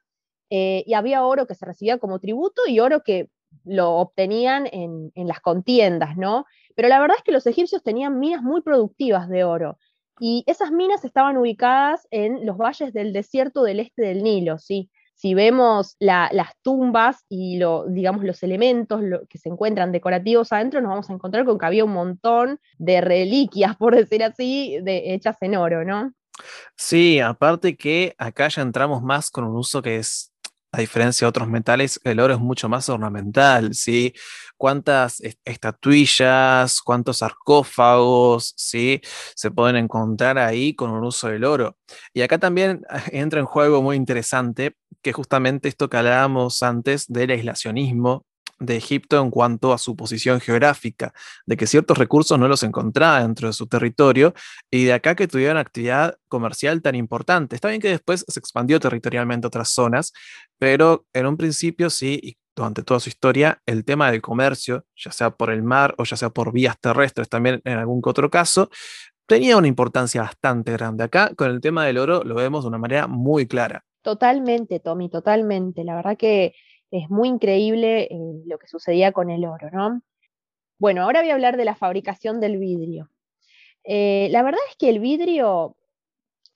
eh, 0.51 0.83
y 0.85 0.93
había 0.93 1.25
oro 1.25 1.47
que 1.47 1.55
se 1.55 1.65
recibía 1.65 1.97
como 1.97 2.19
tributo 2.19 2.61
y 2.67 2.79
oro 2.79 3.01
que 3.01 3.31
lo 3.63 3.95
obtenían 3.95 4.67
en, 4.71 5.11
en, 5.15 5.27
las 5.27 5.39
contiendas, 5.39 6.17
¿no? 6.17 6.45
Pero 6.75 6.87
la 6.87 6.99
verdad 6.99 7.17
es 7.17 7.23
que 7.23 7.31
los 7.31 7.47
egipcios 7.47 7.81
tenían 7.81 8.19
minas 8.19 8.43
muy 8.43 8.61
productivas 8.61 9.29
de 9.29 9.43
oro 9.43 9.79
y 10.19 10.43
esas 10.45 10.71
minas 10.71 11.03
estaban 11.03 11.37
ubicadas 11.37 12.07
en 12.11 12.45
los 12.45 12.57
valles 12.57 12.93
del 12.93 13.11
desierto 13.11 13.63
del 13.63 13.79
este 13.79 14.03
del 14.03 14.21
Nilo, 14.21 14.59
¿sí? 14.59 14.91
Si 15.17 15.33
vemos 15.33 15.95
las 15.99 16.53
tumbas 16.61 17.25
y 17.27 17.57
lo, 17.57 17.85
digamos, 17.87 18.23
los 18.23 18.43
elementos 18.43 19.01
que 19.27 19.39
se 19.39 19.49
encuentran 19.49 19.91
decorativos 19.91 20.53
adentro, 20.53 20.79
nos 20.79 20.91
vamos 20.91 21.09
a 21.09 21.13
encontrar 21.13 21.43
con 21.43 21.57
que 21.57 21.65
había 21.65 21.85
un 21.85 21.93
montón 21.93 22.59
de 22.77 23.01
reliquias, 23.01 23.75
por 23.77 23.95
decir 23.95 24.23
así, 24.23 24.77
de, 24.83 25.15
hechas 25.15 25.37
en 25.41 25.57
oro, 25.57 25.83
¿no? 25.83 26.13
Sí, 26.75 27.19
aparte 27.19 27.75
que 27.75 28.13
acá 28.19 28.47
ya 28.47 28.61
entramos 28.61 29.01
más 29.01 29.31
con 29.31 29.43
un 29.43 29.55
uso 29.55 29.81
que 29.81 29.97
es 29.97 30.31
a 30.77 30.81
diferencia 30.81 31.25
de 31.25 31.29
otros 31.29 31.47
metales, 31.47 31.99
el 32.03 32.19
oro 32.19 32.35
es 32.35 32.39
mucho 32.39 32.69
más 32.69 32.87
ornamental, 32.87 33.73
¿sí? 33.73 34.13
Cuántas 34.57 35.21
estatuillas, 35.43 36.81
cuántos 36.83 37.17
sarcófagos, 37.17 38.53
¿sí? 38.55 39.01
Se 39.35 39.49
pueden 39.49 39.75
encontrar 39.75 40.37
ahí 40.37 40.75
con 40.75 40.91
un 40.91 41.03
uso 41.03 41.29
del 41.29 41.45
oro. 41.45 41.77
Y 42.13 42.21
acá 42.21 42.37
también 42.37 42.81
entra 43.11 43.39
en 43.39 43.47
juego 43.47 43.81
muy 43.81 43.95
interesante, 43.95 44.75
que 45.01 45.13
justamente 45.13 45.67
esto 45.67 45.89
que 45.89 45.97
hablábamos 45.97 46.61
antes 46.61 47.07
del 47.07 47.31
aislacionismo 47.31 48.25
de 48.59 48.77
Egipto 48.77 49.21
en 49.21 49.29
cuanto 49.29 49.73
a 49.73 49.77
su 49.77 49.95
posición 49.95 50.39
geográfica, 50.39 51.13
de 51.45 51.57
que 51.57 51.67
ciertos 51.67 51.97
recursos 51.97 52.37
no 52.39 52.47
los 52.47 52.63
encontraba 52.63 53.21
dentro 53.21 53.47
de 53.47 53.53
su 53.53 53.67
territorio 53.67 54.33
y 54.71 54.85
de 54.85 54.93
acá 54.93 55.15
que 55.15 55.27
tuvieran 55.27 55.57
actividad 55.57 56.17
comercial 56.27 56.81
tan 56.81 56.95
importante. 56.95 57.55
Está 57.55 57.69
bien 57.69 57.81
que 57.81 57.89
después 57.89 58.25
se 58.27 58.39
expandió 58.39 58.79
territorialmente 58.79 59.45
a 59.45 59.49
otras 59.49 59.69
zonas, 59.69 60.13
pero 60.57 61.05
en 61.13 61.25
un 61.25 61.37
principio 61.37 61.89
sí, 61.89 62.19
y 62.21 62.37
durante 62.55 62.81
toda 62.81 62.99
su 62.99 63.09
historia, 63.09 63.61
el 63.67 63.85
tema 63.85 64.11
del 64.11 64.21
comercio, 64.21 64.85
ya 64.95 65.11
sea 65.11 65.29
por 65.29 65.51
el 65.51 65.61
mar 65.61 65.93
o 65.99 66.03
ya 66.03 66.17
sea 66.17 66.31
por 66.31 66.51
vías 66.51 66.75
terrestres 66.79 67.29
también 67.29 67.61
en 67.65 67.77
algún 67.77 68.01
otro 68.03 68.31
caso, 68.31 68.69
tenía 69.27 69.57
una 69.57 69.67
importancia 69.67 70.23
bastante 70.23 70.71
grande. 70.71 71.03
Acá 71.03 71.31
con 71.35 71.51
el 71.51 71.61
tema 71.61 71.85
del 71.85 71.99
oro 71.99 72.23
lo 72.23 72.33
vemos 72.33 72.63
de 72.63 72.69
una 72.69 72.79
manera 72.79 73.05
muy 73.07 73.45
clara. 73.45 73.83
Totalmente, 74.01 74.79
Tommy, 74.79 75.09
totalmente. 75.09 75.83
La 75.83 75.95
verdad 75.95 76.17
que 76.17 76.55
es 76.91 77.09
muy 77.09 77.27
increíble 77.27 78.03
eh, 78.03 78.43
lo 78.45 78.57
que 78.59 78.67
sucedía 78.67 79.11
con 79.11 79.29
el 79.29 79.45
oro, 79.45 79.69
¿no? 79.71 80.01
Bueno, 80.79 81.03
ahora 81.03 81.21
voy 81.21 81.31
a 81.31 81.33
hablar 81.33 81.57
de 81.57 81.65
la 81.65 81.75
fabricación 81.75 82.39
del 82.39 82.57
vidrio. 82.57 83.09
Eh, 83.83 84.27
la 84.31 84.43
verdad 84.43 84.59
es 84.69 84.75
que 84.77 84.89
el 84.89 84.99
vidrio 84.99 85.75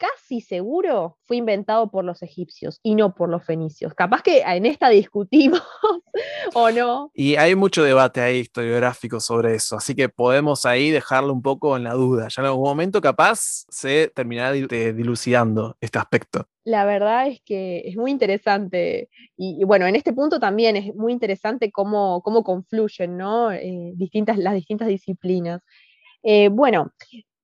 casi 0.01 0.41
seguro 0.41 1.19
fue 1.27 1.37
inventado 1.37 1.91
por 1.91 2.03
los 2.03 2.23
egipcios 2.23 2.79
y 2.81 2.95
no 2.95 3.13
por 3.13 3.29
los 3.29 3.45
fenicios. 3.45 3.93
Capaz 3.93 4.23
que 4.23 4.39
en 4.41 4.65
esta 4.65 4.89
discutimos 4.89 5.61
o 6.55 6.71
no. 6.71 7.11
Y 7.13 7.35
hay 7.35 7.53
mucho 7.53 7.83
debate 7.83 8.19
ahí 8.19 8.39
historiográfico 8.39 9.19
sobre 9.19 9.53
eso, 9.53 9.75
así 9.75 9.93
que 9.93 10.09
podemos 10.09 10.65
ahí 10.65 10.89
dejarlo 10.89 11.31
un 11.31 11.43
poco 11.43 11.77
en 11.77 11.83
la 11.83 11.93
duda. 11.93 12.29
Ya 12.29 12.41
en 12.41 12.47
algún 12.47 12.63
momento 12.63 12.99
capaz 12.99 13.65
se 13.69 14.11
terminará 14.15 14.51
dilucidando 14.53 15.77
este 15.79 15.99
aspecto. 15.99 16.47
La 16.63 16.83
verdad 16.83 17.27
es 17.27 17.39
que 17.45 17.83
es 17.85 17.95
muy 17.95 18.09
interesante 18.09 19.07
y, 19.37 19.63
bueno, 19.65 19.85
en 19.85 19.95
este 19.95 20.13
punto 20.13 20.39
también 20.39 20.77
es 20.77 20.95
muy 20.95 21.11
interesante 21.13 21.71
cómo, 21.71 22.23
cómo 22.23 22.43
confluyen 22.43 23.17
¿no? 23.17 23.51
Eh, 23.51 23.91
distintas, 23.93 24.39
las 24.39 24.55
distintas 24.55 24.87
disciplinas. 24.87 25.61
Eh, 26.23 26.49
bueno, 26.49 26.91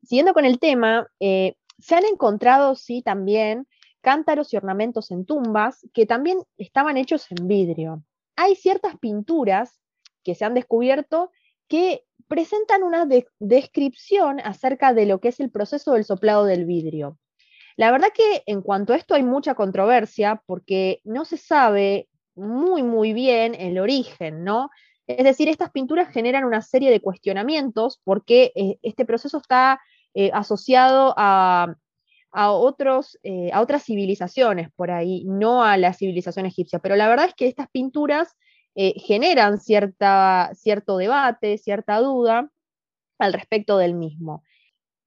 siguiendo 0.04 0.34
con 0.34 0.46
el 0.46 0.58
tema, 0.58 1.08
eh, 1.20 1.54
se 1.80 1.96
han 1.96 2.06
encontrado, 2.06 2.76
sí, 2.76 3.02
también 3.02 3.68
cántaros 4.02 4.54
y 4.54 4.58
ornamentos 4.58 5.12
en 5.12 5.26
tumbas 5.26 5.86
que 5.94 6.06
también 6.06 6.40
estaban 6.58 6.98
hechos 6.98 7.28
en 7.32 7.48
vidrio. 7.48 8.04
Hay 8.36 8.56
ciertas 8.56 8.98
pinturas 8.98 9.80
que 10.24 10.36
se 10.36 10.46
han 10.46 10.54
descubierto 10.54 11.32
que 11.68 12.04
presentan 12.28 12.84
una 12.84 13.08
descripción 13.40 14.40
acerca 14.40 14.94
de 14.94 15.06
lo 15.06 15.20
que 15.20 15.30
es 15.30 15.40
el 15.40 15.52
proceso 15.52 15.94
del 15.94 16.06
soplado 16.06 16.46
del 16.46 16.66
vidrio. 16.66 17.18
La 17.76 17.92
verdad 17.92 18.10
que 18.14 18.44
en 18.46 18.62
cuanto 18.62 18.94
a 18.94 18.96
esto 18.96 19.14
hay 19.14 19.24
mucha 19.24 19.56
controversia 19.56 20.42
porque 20.46 21.00
no 21.04 21.26
se 21.26 21.38
sabe 21.38 22.10
muy, 22.36 22.84
muy 22.84 23.14
bien 23.14 23.56
el 23.56 23.80
origen, 23.80 24.44
¿no? 24.44 24.70
Es 25.06 25.24
decir, 25.24 25.48
estas 25.48 25.72
pinturas 25.72 26.10
generan 26.10 26.44
una 26.44 26.62
serie 26.62 26.92
de 26.92 27.02
cuestionamientos 27.02 28.02
porque 28.04 28.52
eh, 28.56 28.78
este 28.82 29.06
proceso 29.06 29.38
está 29.38 29.80
eh, 30.20 30.32
asociado 30.34 31.14
a, 31.16 31.76
otros, 32.34 33.20
eh, 33.22 33.52
a 33.54 33.62
otras 33.62 33.84
civilizaciones 33.84 34.72
por 34.76 34.90
ahí, 34.90 35.24
no 35.26 35.64
a 35.64 35.78
la 35.78 35.94
civilización 35.94 36.48
egipcia. 36.48 36.80
Pero 36.80 36.96
la 36.96 37.08
verdad 37.08 37.28
es 37.28 37.36
que 37.36 37.48
estas 37.48 37.70
pinturas 37.70 38.36
eh, 38.74 38.96
generan 38.98 39.60
cierta, 39.60 40.50
cierto 40.56 40.98
debate, 40.98 41.60
cierta 41.60 42.00
duda 42.00 42.50
al 43.20 43.34
respecto 43.34 43.78
del 43.78 43.94
mismo. 43.94 44.44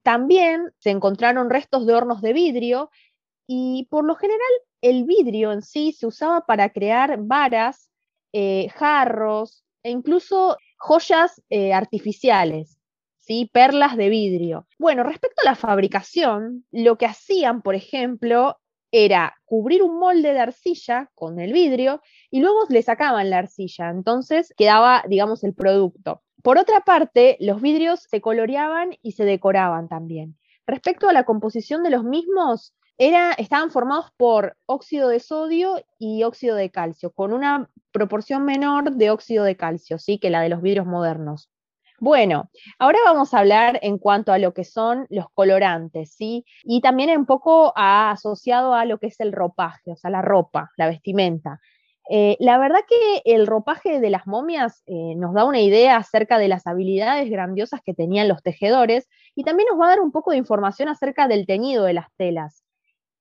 También 0.01 0.71
se 0.79 0.91
encontraron 0.91 1.49
restos 1.49 1.85
de 1.85 1.93
hornos 1.93 2.21
de 2.21 2.31
vidrio 2.31 2.89
y 3.47 3.89
por 3.89 4.05
lo 4.05 4.15
general 4.15 4.39
el 4.79 5.03
vidrio 5.03 5.51
en 5.51 5.61
sí 5.61 5.91
se 5.91 6.07
usaba 6.07 6.45
para 6.45 6.69
crear 6.69 7.17
varas, 7.19 7.91
jarros 8.75 9.65
e 9.83 9.91
incluso 9.91 10.55
joyas 10.77 11.41
artificiales. 11.73 12.80
Perlas 13.51 13.97
de 13.97 14.09
vidrio. 14.09 14.67
Bueno, 14.77 15.03
respecto 15.03 15.41
a 15.41 15.49
la 15.49 15.55
fabricación, 15.55 16.65
lo 16.71 16.97
que 16.97 17.05
hacían, 17.05 17.61
por 17.61 17.75
ejemplo, 17.75 18.57
era 18.91 19.35
cubrir 19.45 19.83
un 19.83 19.99
molde 19.99 20.33
de 20.33 20.39
arcilla 20.39 21.09
con 21.15 21.39
el 21.39 21.53
vidrio 21.53 22.01
y 22.29 22.41
luego 22.41 22.65
le 22.69 22.81
sacaban 22.81 23.29
la 23.29 23.37
arcilla, 23.39 23.89
entonces 23.89 24.53
quedaba, 24.57 25.03
digamos, 25.07 25.43
el 25.43 25.53
producto. 25.53 26.23
Por 26.43 26.57
otra 26.57 26.81
parte, 26.81 27.37
los 27.39 27.61
vidrios 27.61 28.01
se 28.09 28.19
coloreaban 28.19 28.97
y 29.01 29.13
se 29.13 29.25
decoraban 29.25 29.87
también. 29.87 30.37
Respecto 30.67 31.07
a 31.07 31.13
la 31.13 31.23
composición 31.23 31.83
de 31.83 31.91
los 31.91 32.03
mismos, 32.03 32.73
era, 32.97 33.33
estaban 33.33 33.71
formados 33.71 34.07
por 34.17 34.57
óxido 34.65 35.09
de 35.09 35.19
sodio 35.19 35.83
y 35.97 36.23
óxido 36.23 36.55
de 36.55 36.69
calcio, 36.69 37.11
con 37.11 37.33
una 37.33 37.69
proporción 37.91 38.43
menor 38.43 38.91
de 38.91 39.09
óxido 39.09 39.43
de 39.43 39.55
calcio, 39.55 39.97
¿sí? 39.99 40.19
que 40.19 40.29
la 40.29 40.41
de 40.41 40.49
los 40.49 40.61
vidrios 40.61 40.85
modernos. 40.85 41.50
Bueno, 42.01 42.49
ahora 42.79 42.97
vamos 43.05 43.31
a 43.31 43.37
hablar 43.37 43.77
en 43.83 43.99
cuanto 43.99 44.33
a 44.33 44.39
lo 44.39 44.55
que 44.55 44.63
son 44.63 45.05
los 45.11 45.27
colorantes, 45.35 46.15
¿sí? 46.15 46.45
Y 46.63 46.81
también 46.81 47.15
un 47.15 47.27
poco 47.27 47.73
asociado 47.75 48.73
a 48.73 48.85
lo 48.85 48.97
que 48.97 49.05
es 49.05 49.19
el 49.19 49.31
ropaje, 49.31 49.91
o 49.91 49.95
sea, 49.95 50.09
la 50.09 50.23
ropa, 50.23 50.71
la 50.77 50.87
vestimenta. 50.87 51.59
Eh, 52.09 52.37
la 52.39 52.57
verdad 52.57 52.79
que 52.89 53.21
el 53.25 53.45
ropaje 53.45 53.99
de 53.99 54.09
las 54.09 54.25
momias 54.25 54.81
eh, 54.87 55.13
nos 55.15 55.35
da 55.35 55.45
una 55.45 55.61
idea 55.61 55.97
acerca 55.97 56.39
de 56.39 56.47
las 56.47 56.65
habilidades 56.65 57.29
grandiosas 57.29 57.81
que 57.85 57.93
tenían 57.93 58.27
los 58.27 58.41
tejedores 58.41 59.07
y 59.35 59.43
también 59.43 59.67
nos 59.69 59.79
va 59.79 59.85
a 59.85 59.89
dar 59.89 59.99
un 59.99 60.11
poco 60.11 60.31
de 60.31 60.37
información 60.37 60.89
acerca 60.89 61.27
del 61.27 61.45
teñido 61.45 61.83
de 61.83 61.93
las 61.93 62.07
telas. 62.17 62.63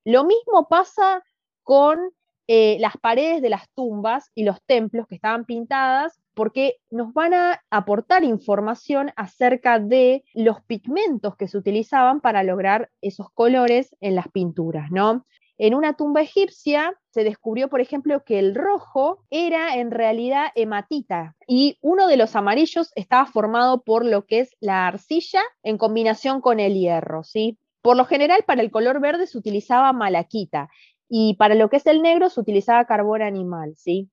Lo 0.06 0.24
mismo 0.24 0.68
pasa 0.70 1.22
con 1.64 1.98
eh, 2.46 2.78
las 2.80 2.96
paredes 2.96 3.42
de 3.42 3.50
las 3.50 3.68
tumbas 3.74 4.30
y 4.34 4.44
los 4.44 4.62
templos 4.64 5.06
que 5.06 5.16
estaban 5.16 5.44
pintadas 5.44 6.19
porque 6.34 6.76
nos 6.90 7.12
van 7.12 7.34
a 7.34 7.62
aportar 7.70 8.24
información 8.24 9.12
acerca 9.16 9.78
de 9.78 10.24
los 10.34 10.62
pigmentos 10.62 11.36
que 11.36 11.48
se 11.48 11.58
utilizaban 11.58 12.20
para 12.20 12.42
lograr 12.42 12.90
esos 13.00 13.30
colores 13.30 13.96
en 14.00 14.14
las 14.14 14.28
pinturas, 14.28 14.90
¿no? 14.90 15.26
En 15.62 15.74
una 15.74 15.92
tumba 15.92 16.22
egipcia 16.22 16.94
se 17.10 17.22
descubrió, 17.22 17.68
por 17.68 17.82
ejemplo, 17.82 18.24
que 18.24 18.38
el 18.38 18.54
rojo 18.54 19.26
era 19.28 19.76
en 19.76 19.90
realidad 19.90 20.46
hematita 20.54 21.36
y 21.46 21.76
uno 21.82 22.06
de 22.06 22.16
los 22.16 22.34
amarillos 22.34 22.92
estaba 22.94 23.26
formado 23.26 23.82
por 23.82 24.06
lo 24.06 24.24
que 24.24 24.40
es 24.40 24.56
la 24.60 24.86
arcilla 24.86 25.42
en 25.62 25.76
combinación 25.76 26.40
con 26.40 26.60
el 26.60 26.72
hierro, 26.72 27.24
¿sí? 27.24 27.58
Por 27.82 27.98
lo 27.98 28.06
general, 28.06 28.42
para 28.46 28.62
el 28.62 28.70
color 28.70 29.00
verde 29.00 29.26
se 29.26 29.36
utilizaba 29.36 29.92
malaquita 29.92 30.70
y 31.10 31.34
para 31.34 31.54
lo 31.54 31.68
que 31.68 31.76
es 31.76 31.86
el 31.86 32.00
negro 32.00 32.30
se 32.30 32.40
utilizaba 32.40 32.86
carbón 32.86 33.20
animal, 33.20 33.74
¿sí? 33.76 34.08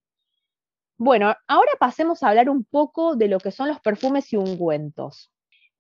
Bueno, 0.97 1.36
ahora 1.47 1.71
pasemos 1.79 2.23
a 2.23 2.29
hablar 2.29 2.49
un 2.49 2.63
poco 2.63 3.15
de 3.15 3.27
lo 3.27 3.39
que 3.39 3.51
son 3.51 3.67
los 3.67 3.79
perfumes 3.79 4.33
y 4.33 4.38
ungüentos. 4.38 5.31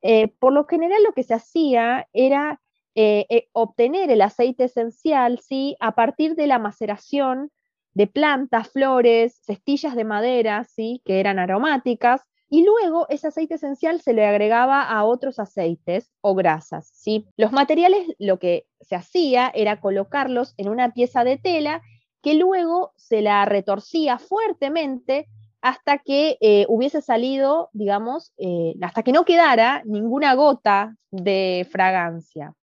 Eh, 0.01 0.27
por 0.39 0.53
lo 0.53 0.65
general 0.65 1.01
lo 1.03 1.13
que 1.13 1.23
se 1.23 1.33
hacía 1.33 2.07
era 2.13 2.61
eh, 2.93 3.25
eh, 3.29 3.49
obtener 3.53 4.11
el 4.11 4.21
aceite 4.21 4.65
esencial, 4.65 5.39
¿sí? 5.39 5.75
A 5.79 5.93
partir 5.95 6.35
de 6.35 6.47
la 6.47 6.59
maceración 6.59 7.51
de 7.93 8.05
plantas, 8.05 8.69
flores, 8.69 9.41
cestillas 9.43 9.95
de 9.95 10.03
madera, 10.03 10.63
¿sí? 10.65 11.01
Que 11.03 11.19
eran 11.19 11.39
aromáticas, 11.39 12.21
y 12.49 12.63
luego 12.63 13.07
ese 13.09 13.27
aceite 13.27 13.55
esencial 13.55 14.01
se 14.01 14.13
le 14.13 14.25
agregaba 14.25 14.83
a 14.83 15.03
otros 15.03 15.37
aceites 15.39 16.11
o 16.21 16.33
grasas, 16.33 16.89
¿sí? 16.93 17.27
Los 17.35 17.51
materiales, 17.51 18.07
lo 18.19 18.39
que 18.39 18.67
se 18.79 18.95
hacía 18.95 19.51
era 19.53 19.81
colocarlos 19.81 20.53
en 20.57 20.69
una 20.69 20.93
pieza 20.93 21.23
de 21.23 21.37
tela 21.37 21.81
que 22.21 22.35
luego 22.35 22.93
se 22.95 23.21
la 23.21 23.45
retorcía 23.45 24.19
fuertemente 24.19 25.27
hasta 25.61 25.97
que 25.97 26.37
eh, 26.39 26.65
hubiese 26.69 27.01
salido, 27.01 27.69
digamos, 27.73 28.33
hasta 28.81 29.03
que 29.03 29.11
no 29.11 29.25
quedara 29.25 29.81
ninguna 29.85 30.35
gota 30.35 30.95
de 31.11 31.67
fragancia. 31.71 32.53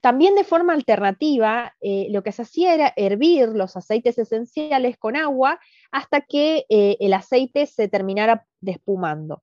También 0.00 0.36
de 0.36 0.44
forma 0.44 0.74
alternativa, 0.74 1.74
eh, 1.80 2.06
lo 2.10 2.22
que 2.22 2.30
se 2.30 2.42
hacía 2.42 2.74
era 2.74 2.92
hervir 2.96 3.48
los 3.48 3.76
aceites 3.76 4.16
esenciales 4.18 4.96
con 4.96 5.16
agua 5.16 5.58
hasta 5.90 6.20
que 6.20 6.66
eh, 6.68 6.96
el 7.00 7.12
aceite 7.14 7.66
se 7.66 7.88
terminara 7.88 8.46
despumando. 8.60 9.42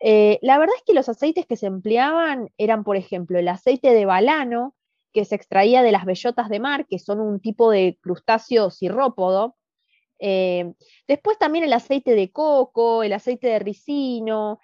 Eh, 0.00 0.38
la 0.40 0.58
verdad 0.58 0.76
es 0.76 0.84
que 0.84 0.94
los 0.94 1.08
aceites 1.08 1.46
que 1.46 1.56
se 1.56 1.66
empleaban 1.66 2.50
eran, 2.58 2.84
por 2.84 2.96
ejemplo, 2.96 3.38
el 3.40 3.48
aceite 3.48 3.92
de 3.92 4.06
balano, 4.06 4.76
que 5.12 5.24
se 5.24 5.34
extraía 5.34 5.82
de 5.82 5.92
las 5.92 6.04
bellotas 6.04 6.48
de 6.48 6.60
mar, 6.60 6.86
que 6.86 6.98
son 6.98 7.20
un 7.20 7.40
tipo 7.40 7.70
de 7.70 7.98
crustáceo 8.00 8.70
cirrópodo. 8.70 9.56
después 11.08 11.38
también 11.38 11.64
el 11.64 11.72
aceite 11.72 12.14
de 12.14 12.30
coco, 12.30 13.02
el 13.02 13.12
aceite 13.12 13.48
de 13.48 13.58
ricino, 13.60 14.58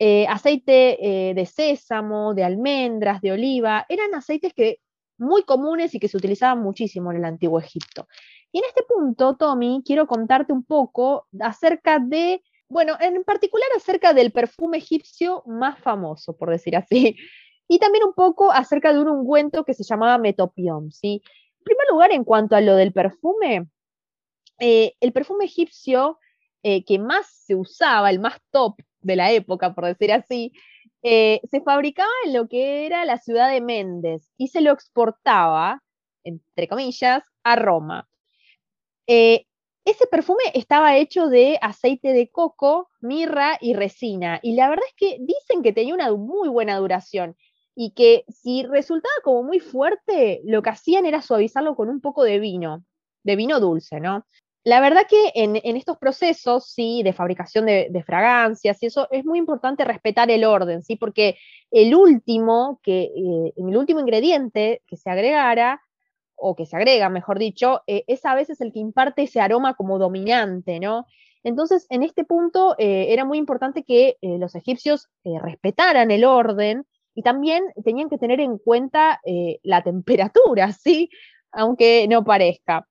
eh, 0.00 0.26
aceite 0.28 1.30
eh, 1.30 1.34
de 1.34 1.44
sésamo, 1.44 2.32
de 2.32 2.44
almendras, 2.44 3.20
de 3.20 3.32
oliva, 3.32 3.84
eran 3.88 4.14
aceites 4.14 4.54
que 4.54 4.78
muy 5.18 5.42
comunes 5.42 5.92
y 5.92 5.98
que 5.98 6.06
se 6.06 6.16
utilizaban 6.16 6.62
muchísimo 6.62 7.10
en 7.10 7.18
el 7.18 7.24
antiguo 7.24 7.58
Egipto. 7.58 8.06
Y 8.52 8.58
en 8.58 8.64
este 8.66 8.84
punto, 8.84 9.36
Tommy, 9.36 9.82
quiero 9.84 10.06
contarte 10.06 10.52
un 10.52 10.64
poco 10.64 11.26
acerca 11.40 11.98
de, 11.98 12.42
bueno, 12.68 12.96
en 13.00 13.24
particular 13.24 13.68
acerca 13.76 14.14
del 14.14 14.30
perfume 14.30 14.78
egipcio 14.78 15.42
más 15.46 15.80
famoso, 15.80 16.36
por 16.36 16.50
decir 16.50 16.76
así, 16.76 17.16
y 17.68 17.78
también 17.78 18.04
un 18.04 18.14
poco 18.14 18.50
acerca 18.50 18.92
de 18.92 19.00
un 19.00 19.08
ungüento 19.08 19.64
que 19.64 19.74
se 19.74 19.84
llamaba 19.84 20.18
metopión, 20.18 20.90
¿sí? 20.90 21.22
En 21.58 21.64
primer 21.64 21.86
lugar, 21.90 22.12
en 22.12 22.24
cuanto 22.24 22.56
a 22.56 22.60
lo 22.60 22.74
del 22.74 22.92
perfume, 22.92 23.68
eh, 24.58 24.94
el 25.00 25.12
perfume 25.12 25.44
egipcio 25.44 26.18
que 26.60 26.98
más 26.98 27.26
se 27.46 27.54
usaba, 27.54 28.10
el 28.10 28.18
más 28.18 28.36
top, 28.50 28.74
de 29.00 29.16
la 29.16 29.32
época, 29.32 29.74
por 29.74 29.86
decir 29.86 30.12
así, 30.12 30.52
eh, 31.02 31.40
se 31.50 31.60
fabricaba 31.60 32.10
en 32.24 32.34
lo 32.34 32.48
que 32.48 32.86
era 32.86 33.04
la 33.04 33.18
ciudad 33.18 33.50
de 33.50 33.60
Méndez 33.60 34.30
y 34.36 34.48
se 34.48 34.60
lo 34.60 34.72
exportaba, 34.72 35.82
entre 36.24 36.68
comillas, 36.68 37.22
a 37.44 37.56
Roma. 37.56 38.08
Eh, 39.06 39.46
ese 39.84 40.06
perfume 40.06 40.42
estaba 40.54 40.96
hecho 40.96 41.28
de 41.28 41.58
aceite 41.62 42.12
de 42.12 42.28
coco, 42.28 42.90
mirra 43.00 43.56
y 43.60 43.72
resina. 43.72 44.38
Y 44.42 44.54
la 44.54 44.68
verdad 44.68 44.84
es 44.86 44.94
que 44.96 45.16
dicen 45.20 45.62
que 45.62 45.72
tenía 45.72 45.94
una 45.94 46.12
muy 46.12 46.48
buena 46.48 46.76
duración 46.76 47.36
y 47.80 47.92
que 47.92 48.24
si 48.26 48.64
resultaba 48.64 49.14
como 49.22 49.44
muy 49.44 49.60
fuerte, 49.60 50.40
lo 50.44 50.62
que 50.62 50.70
hacían 50.70 51.06
era 51.06 51.22
suavizarlo 51.22 51.76
con 51.76 51.88
un 51.88 52.00
poco 52.00 52.24
de 52.24 52.40
vino, 52.40 52.84
de 53.22 53.36
vino 53.36 53.60
dulce, 53.60 54.00
¿no? 54.00 54.26
La 54.64 54.80
verdad 54.80 55.02
que 55.08 55.30
en, 55.36 55.54
estos 55.76 55.96
procesos, 55.96 56.72
sí, 56.72 57.04
de 57.04 57.12
fabricación 57.12 57.66
de, 57.66 58.02
fragancias 58.04 58.82
y 58.82 58.86
eso, 58.86 59.06
es 59.12 59.24
muy 59.24 59.38
importante 59.38 59.84
respetar 59.84 60.28
el 60.28 60.44
orden, 60.44 60.82
sí, 60.82 60.96
porque 60.96 61.38
el 61.70 61.94
último, 61.94 62.80
que, 62.82 63.02
eh, 63.02 63.52
el 63.56 63.76
último 63.76 64.00
ingrediente 64.00 64.82
que 64.88 64.96
se 64.96 65.08
agregara, 65.08 65.80
o 66.34 66.56
que 66.56 66.66
se 66.66 66.74
agrega, 66.74 67.08
mejor 67.08 67.38
dicho, 67.38 67.82
eh, 67.86 68.02
es 68.08 68.24
a 68.24 68.34
veces 68.34 68.60
el 68.60 68.72
que 68.72 68.80
imparte 68.80 69.22
ese 69.22 69.40
aroma 69.40 69.74
como 69.74 70.00
dominante, 70.00 70.80
¿no? 70.80 71.06
Entonces, 71.44 71.86
en 71.90 72.02
este 72.02 72.24
punto 72.24 72.74
eh, 72.76 73.12
era 73.12 73.24
muy 73.24 73.38
importante 73.38 73.84
que 73.84 74.16
los 74.20 74.56
egipcios 74.56 75.08
respetaran 75.22 76.10
el 76.10 76.24
orden 76.24 76.84
y 77.18 77.22
también 77.22 77.64
tenían 77.84 78.08
que 78.08 78.16
tener 78.16 78.38
en 78.38 78.58
cuenta 78.58 79.20
la 79.64 79.82
temperatura, 79.82 80.72
¿sí? 80.84 81.10
Aunque 81.50 82.06
no 82.08 82.22
parezca. 82.22 82.86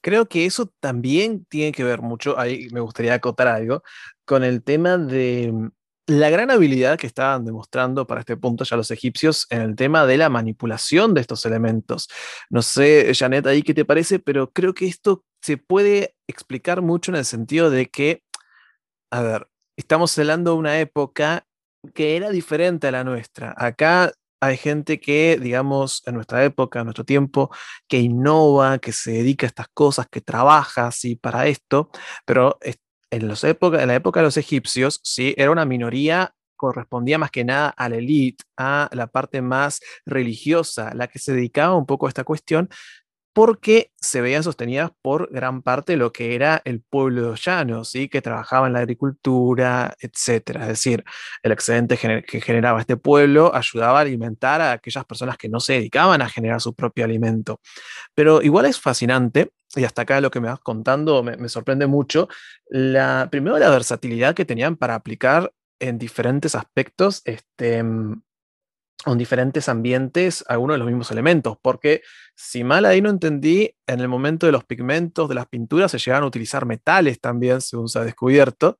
Creo 0.00 0.26
que 0.26 0.46
eso 0.46 0.72
también 0.78 1.44
tiene 1.46 1.72
que 1.72 1.82
ver 1.82 2.02
mucho, 2.02 2.38
ahí 2.38 2.68
me 2.72 2.78
gustaría 2.78 3.14
acotar 3.14 3.48
algo, 3.48 3.82
con 4.24 4.44
el 4.44 4.62
tema 4.62 4.96
de 4.96 5.50
mm, 5.52 5.70
la 6.06 6.30
gran 6.30 6.52
habilidad 6.52 6.98
que 6.98 7.08
estaban 7.08 7.44
demostrando 7.44 8.06
para 8.06 8.20
este 8.20 8.36
punto 8.36 8.62
ya 8.62 8.76
los 8.76 8.92
egipcios 8.92 9.48
en 9.50 9.62
el 9.62 9.74
tema 9.74 10.06
de 10.06 10.18
la 10.18 10.28
manipulación 10.28 11.12
de 11.12 11.22
estos 11.22 11.44
elementos. 11.44 12.08
No 12.48 12.62
sé, 12.62 13.12
Janet, 13.12 13.44
ahí 13.48 13.64
qué 13.64 13.74
te 13.74 13.84
parece, 13.84 14.20
pero 14.20 14.52
creo 14.52 14.72
que 14.72 14.86
esto 14.86 15.24
se 15.40 15.56
puede 15.56 16.14
explicar 16.28 16.80
mucho 16.80 17.10
en 17.10 17.16
el 17.16 17.24
sentido 17.24 17.70
de 17.70 17.86
que, 17.86 18.22
a 19.10 19.20
ver, 19.22 19.48
estamos 19.76 20.16
hablando 20.16 20.52
de 20.52 20.58
una 20.58 20.78
época 20.78 21.44
que 21.94 22.16
era 22.16 22.30
diferente 22.30 22.86
a 22.88 22.92
la 22.92 23.04
nuestra. 23.04 23.54
Acá 23.56 24.12
hay 24.40 24.56
gente 24.56 25.00
que, 25.00 25.38
digamos, 25.40 26.02
en 26.06 26.14
nuestra 26.14 26.44
época, 26.44 26.80
en 26.80 26.86
nuestro 26.86 27.04
tiempo, 27.04 27.50
que 27.88 27.98
innova, 27.98 28.78
que 28.78 28.92
se 28.92 29.12
dedica 29.12 29.46
a 29.46 29.48
estas 29.48 29.68
cosas, 29.72 30.06
que 30.10 30.20
trabaja 30.20 30.88
así 30.88 31.16
para 31.16 31.46
esto, 31.46 31.90
pero 32.24 32.58
en, 33.10 33.28
los 33.28 33.44
en 33.44 33.88
la 33.88 33.94
época 33.94 34.20
de 34.20 34.24
los 34.24 34.36
egipcios, 34.36 35.00
sí, 35.04 35.34
era 35.36 35.50
una 35.50 35.64
minoría 35.64 36.34
correspondía 36.62 37.18
más 37.18 37.32
que 37.32 37.44
nada 37.44 37.70
a 37.70 37.88
la 37.88 37.96
élite, 37.96 38.44
a 38.56 38.88
la 38.92 39.08
parte 39.08 39.42
más 39.42 39.80
religiosa, 40.06 40.94
la 40.94 41.08
que 41.08 41.18
se 41.18 41.32
dedicaba 41.32 41.76
un 41.76 41.86
poco 41.86 42.06
a 42.06 42.08
esta 42.08 42.22
cuestión, 42.22 42.68
porque 43.32 43.90
se 43.96 44.20
veían 44.20 44.42
sostenidas 44.42 44.90
por 45.00 45.32
gran 45.32 45.62
parte 45.62 45.92
de 45.92 45.96
lo 45.96 46.12
que 46.12 46.34
era 46.34 46.60
el 46.64 46.82
pueblo 46.82 47.34
llano, 47.34 47.84
¿sí? 47.84 48.08
que 48.08 48.20
trabajaba 48.20 48.66
en 48.66 48.74
la 48.74 48.80
agricultura, 48.80 49.94
etc. 50.00 50.60
Es 50.60 50.68
decir, 50.68 51.04
el 51.42 51.52
excedente 51.52 51.96
que 51.96 52.40
generaba 52.40 52.80
este 52.80 52.96
pueblo 52.96 53.54
ayudaba 53.54 53.98
a 53.98 54.02
alimentar 54.02 54.60
a 54.60 54.72
aquellas 54.72 55.04
personas 55.04 55.38
que 55.38 55.48
no 55.48 55.60
se 55.60 55.74
dedicaban 55.74 56.20
a 56.22 56.28
generar 56.28 56.60
su 56.60 56.74
propio 56.74 57.04
alimento. 57.04 57.60
Pero 58.14 58.42
igual 58.42 58.66
es 58.66 58.78
fascinante, 58.78 59.52
y 59.74 59.84
hasta 59.84 60.02
acá 60.02 60.20
lo 60.20 60.30
que 60.30 60.40
me 60.40 60.48
vas 60.48 60.60
contando 60.60 61.22
me, 61.22 61.48
sorprende 61.48 61.86
mucho, 61.86 62.28
la, 62.68 63.28
primero 63.30 63.58
la 63.58 63.70
versatilidad 63.70 64.34
que 64.34 64.44
tenían 64.44 64.76
para 64.76 64.94
aplicar 64.94 65.52
en 65.80 65.98
diferentes 65.98 66.54
aspectos 66.54 67.22
este, 67.24 67.82
en 69.06 69.18
diferentes 69.18 69.68
ambientes 69.68 70.44
algunos 70.48 70.74
de 70.74 70.78
los 70.78 70.86
mismos 70.86 71.10
elementos, 71.10 71.56
porque 71.60 72.02
si 72.34 72.64
mal 72.64 72.84
ahí 72.84 73.00
no 73.00 73.10
entendí, 73.10 73.74
en 73.86 74.00
el 74.00 74.08
momento 74.08 74.46
de 74.46 74.52
los 74.52 74.64
pigmentos, 74.64 75.28
de 75.28 75.34
las 75.34 75.46
pinturas, 75.46 75.90
se 75.90 75.98
llegaban 75.98 76.24
a 76.24 76.28
utilizar 76.28 76.66
metales 76.66 77.20
también, 77.20 77.60
según 77.60 77.88
se 77.88 77.98
ha 77.98 78.04
descubierto. 78.04 78.78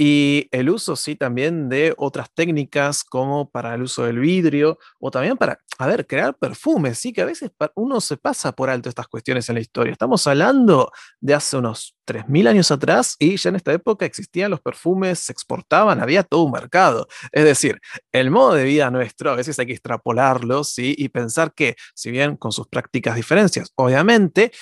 Y 0.00 0.48
el 0.52 0.70
uso, 0.70 0.94
sí, 0.94 1.16
también 1.16 1.68
de 1.68 1.92
otras 1.96 2.32
técnicas 2.32 3.02
como 3.02 3.50
para 3.50 3.74
el 3.74 3.82
uso 3.82 4.04
del 4.04 4.20
vidrio 4.20 4.78
o 5.00 5.10
también 5.10 5.36
para, 5.36 5.58
a 5.76 5.88
ver, 5.88 6.06
crear 6.06 6.36
perfumes, 6.36 7.00
sí, 7.00 7.12
que 7.12 7.22
a 7.22 7.24
veces 7.24 7.50
uno 7.74 8.00
se 8.00 8.16
pasa 8.16 8.52
por 8.52 8.70
alto 8.70 8.88
estas 8.88 9.08
cuestiones 9.08 9.48
en 9.48 9.56
la 9.56 9.60
historia. 9.60 9.90
Estamos 9.90 10.24
hablando 10.28 10.92
de 11.20 11.34
hace 11.34 11.56
unos 11.56 11.96
3.000 12.06 12.46
años 12.46 12.70
atrás 12.70 13.16
y 13.18 13.36
ya 13.38 13.48
en 13.50 13.56
esta 13.56 13.72
época 13.72 14.06
existían 14.06 14.52
los 14.52 14.60
perfumes, 14.60 15.18
se 15.18 15.32
exportaban, 15.32 16.00
había 16.00 16.22
todo 16.22 16.44
un 16.44 16.52
mercado. 16.52 17.08
Es 17.32 17.42
decir, 17.42 17.80
el 18.12 18.30
modo 18.30 18.54
de 18.54 18.62
vida 18.62 18.92
nuestro 18.92 19.32
a 19.32 19.34
veces 19.34 19.58
hay 19.58 19.66
que 19.66 19.72
extrapolarlo, 19.72 20.62
sí, 20.62 20.94
y 20.96 21.08
pensar 21.08 21.52
que, 21.54 21.74
si 21.96 22.12
bien 22.12 22.36
con 22.36 22.52
sus 22.52 22.68
prácticas 22.68 23.16
diferencias, 23.16 23.72
obviamente, 23.74 24.52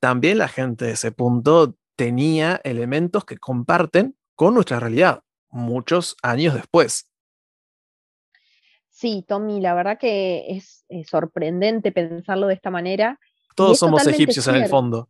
también 0.00 0.36
la 0.36 0.48
gente 0.48 0.84
de 0.84 0.92
ese 0.92 1.12
punto 1.12 1.76
tenía 1.96 2.60
elementos 2.64 3.24
que 3.24 3.38
comparten 3.38 4.16
con 4.42 4.54
nuestra 4.54 4.80
realidad 4.80 5.22
muchos 5.50 6.16
años 6.20 6.54
después. 6.54 7.08
Sí, 8.90 9.24
Tommy, 9.28 9.60
la 9.60 9.72
verdad 9.72 10.00
que 10.00 10.46
es, 10.48 10.84
sorprendente 11.08 11.92
pensarlo 11.92 12.48
de 12.48 12.54
esta 12.54 12.68
manera. 12.68 13.20
Todos 13.54 13.78
somos 13.78 14.04
egipcios 14.04 14.48
en 14.48 14.56
el 14.56 14.66
fondo. 14.66 15.08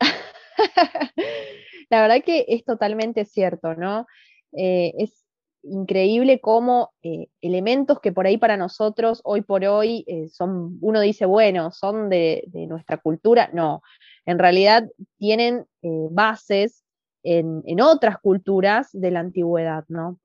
la 1.88 2.02
verdad 2.02 2.22
que 2.22 2.44
es 2.46 2.62
totalmente 2.62 3.24
cierto, 3.24 3.74
¿no? 3.74 4.06
Eh, 4.52 4.92
es 4.98 5.24
increíble 5.62 6.42
cómo 6.42 6.92
eh, 7.02 7.28
elementos 7.40 8.00
que 8.00 8.12
por 8.12 8.26
ahí 8.26 8.36
para 8.36 8.58
nosotros, 8.58 9.22
hoy 9.24 9.40
por 9.40 9.64
hoy, 9.64 10.04
eh, 10.06 10.28
son, 10.28 10.76
uno 10.82 11.00
dice, 11.00 11.24
bueno, 11.24 11.72
son 11.72 12.10
de, 12.10 12.44
de, 12.48 12.66
nuestra 12.66 12.98
cultura, 12.98 13.48
no, 13.54 13.80
en 14.26 14.38
realidad 14.38 14.86
tienen 15.16 15.64
bases 16.10 16.79
en, 17.22 17.80
otras 17.80 18.18
culturas 18.18 18.88
de 18.92 19.10
la 19.10 19.20
antigüedad, 19.20 19.84
¿no? 19.88 20.18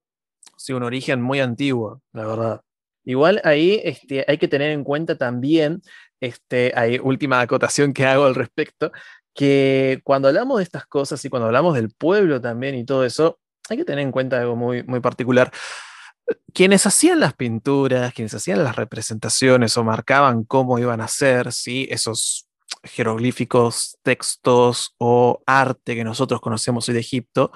Sí, 0.57 0.73
un 0.73 0.83
origen 0.83 1.21
muy 1.21 1.39
antiguo, 1.39 2.01
la 2.13 2.25
verdad. 2.25 2.61
Igual 3.03 3.41
ahí 3.43 3.81
este, 3.83 4.25
hay 4.27 4.37
que 4.37 4.47
tener 4.47 4.71
en 4.71 4.83
cuenta 4.83 5.17
también, 5.17 5.81
este, 6.19 6.71
hay 6.75 6.99
última 6.99 7.39
acotación 7.41 7.93
que 7.93 8.05
hago 8.05 8.25
al 8.25 8.35
respecto, 8.35 8.91
que 9.33 9.99
cuando 10.03 10.29
hablamos 10.29 10.57
de 10.57 10.63
estas 10.63 10.87
cosas 10.87 11.23
y 11.23 11.29
cuando 11.29 11.47
hablamos 11.47 11.75
del 11.75 11.91
pueblo 11.91 12.41
también 12.41 12.75
y 12.75 12.85
todo 12.85 13.05
eso, 13.05 13.39
hay 13.69 13.77
que 13.77 13.85
tener 13.85 14.03
en 14.03 14.11
cuenta 14.11 14.39
algo 14.39 14.55
muy, 14.55 14.83
muy 14.83 15.01
particular. 15.01 15.51
Quienes 16.53 16.87
hacían 16.87 17.19
las 17.19 17.33
pinturas, 17.33 18.13
quienes 18.13 18.33
hacían 18.33 18.63
las 18.63 18.75
representaciones 18.75 19.77
o 19.77 19.83
marcaban 19.83 20.43
cómo 20.43 20.79
iban 20.79 21.01
a 21.01 21.07
ser, 21.07 21.51
¿sí? 21.51 21.87
esos 21.91 22.47
jeroglíficos, 22.85 23.97
textos 24.03 24.95
o 24.97 25.41
arte 25.45 25.95
que 25.95 26.03
nosotros 26.03 26.41
conocemos 26.41 26.87
hoy 26.87 26.93
de 26.93 27.01
Egipto, 27.01 27.51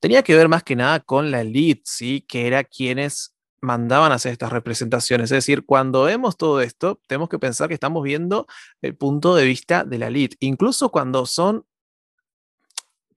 tenía 0.00 0.22
que 0.22 0.36
ver 0.36 0.48
más 0.48 0.62
que 0.62 0.76
nada 0.76 1.00
con 1.00 1.30
la 1.30 1.40
elite, 1.40 1.82
¿sí? 1.84 2.20
que 2.20 2.46
era 2.46 2.64
quienes 2.64 3.34
mandaban 3.60 4.12
hacer 4.12 4.32
estas 4.32 4.52
representaciones. 4.52 5.30
Es 5.30 5.36
decir, 5.36 5.64
cuando 5.64 6.04
vemos 6.04 6.36
todo 6.36 6.60
esto, 6.60 7.00
tenemos 7.08 7.28
que 7.28 7.38
pensar 7.38 7.68
que 7.68 7.74
estamos 7.74 8.02
viendo 8.02 8.46
el 8.82 8.96
punto 8.96 9.34
de 9.34 9.44
vista 9.44 9.84
de 9.84 9.98
la 9.98 10.08
elite, 10.08 10.36
incluso 10.40 10.90
cuando 10.90 11.26
son 11.26 11.64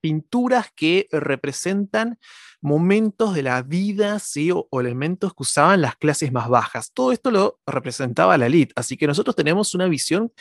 pinturas 0.01 0.71
que 0.75 1.07
representan 1.11 2.19
momentos 2.61 3.33
de 3.33 3.43
la 3.43 3.61
vida, 3.61 4.19
¿sí? 4.19 4.51
O, 4.51 4.67
o, 4.69 4.81
elementos 4.81 5.33
que 5.33 5.43
usaban 5.43 5.81
las 5.81 5.95
clases 5.95 6.31
más 6.31 6.49
bajas. 6.49 6.91
Todo 6.93 7.11
esto 7.11 7.31
lo 7.31 7.59
representaba 7.65 8.37
la 8.37 8.47
elite, 8.47 8.73
así 8.75 8.97
que 8.97 9.07
nosotros 9.07 9.35
tenemos 9.35 9.75
una 9.75 9.87
visión 9.87 10.31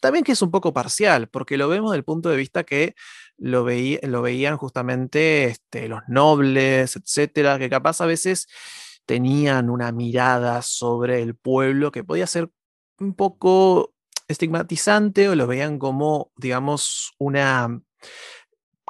también 0.00 0.24
que 0.24 0.32
es 0.32 0.42
un 0.42 0.50
poco 0.50 0.72
parcial, 0.72 1.28
porque 1.28 1.56
lo 1.56 1.68
vemos 1.68 1.92
del 1.92 2.04
punto 2.04 2.28
de 2.28 2.36
vista 2.36 2.64
que 2.64 2.94
lo, 3.38 3.66
lo 4.02 4.22
veían 4.22 4.56
justamente 4.56 5.44
este, 5.44 5.88
los 5.88 6.02
nobles, 6.08 6.96
etcétera, 6.96 7.58
que 7.58 7.70
capaz 7.70 8.00
a 8.00 8.06
veces 8.06 8.48
tenían 9.06 9.70
una 9.70 9.92
mirada 9.92 10.62
sobre 10.62 11.22
el 11.22 11.34
pueblo 11.34 11.92
que 11.92 12.04
podía 12.04 12.26
ser 12.26 12.50
un 12.98 13.14
poco 13.14 13.94
estigmatizante 14.28 15.28
o 15.28 15.34
lo 15.34 15.46
veían 15.46 15.78
como, 15.78 16.32
digamos, 16.36 17.14
una 17.18 17.80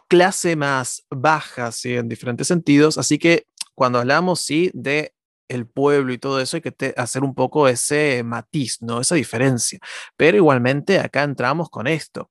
clase 0.09 0.57
más 0.57 1.05
baja, 1.11 1.73
¿sí? 1.73 1.95
en 1.95 2.09
diferentes 2.09 2.47
sentidos. 2.47 2.99
Así 2.99 3.19
que 3.19 3.47
cuando 3.75 3.99
hablamos, 3.99 4.40
sí, 4.40 4.71
de 4.73 5.12
el 5.48 5.66
pueblo 5.66 6.12
y 6.12 6.18
todo 6.18 6.40
eso, 6.40 6.56
hay 6.56 6.62
que 6.62 6.94
hacer 6.96 7.24
un 7.24 7.35
poco 7.35 7.68
ese 7.68 8.22
matiz, 8.22 8.82
¿no? 8.82 9.00
Esa 9.00 9.14
diferencia. 9.14 9.78
Pero 10.16 10.37
igualmente 10.37 10.98
acá 10.98 11.22
entramos 11.22 11.70
con 11.70 11.87
esto. 11.87 12.30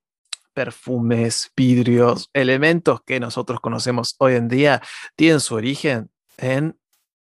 Perfumes, 0.54 1.52
vidrios, 1.56 2.30
elementos 2.34 3.02
que 3.04 3.20
nosotros 3.20 3.60
conocemos 3.60 4.16
hoy 4.20 4.36
en 4.36 4.48
día 4.48 4.82
tienen 5.16 5.40
su 5.40 5.56
origen 5.56 6.10
en 6.38 6.78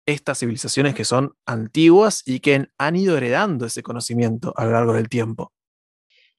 estas 0.06 0.40
civilizaciones 0.40 0.94
que 0.94 1.04
son 1.04 1.34
antiguas 1.46 2.22
y 2.26 2.40
que 2.40 2.66
han 2.76 2.96
ido 2.96 3.16
heredando 3.16 3.66
ese 3.66 3.82
conocimiento 3.82 4.52
a 4.56 4.64
lo 4.64 4.72
largo 4.72 4.92
del 4.94 5.08
tiempo. 5.08 5.52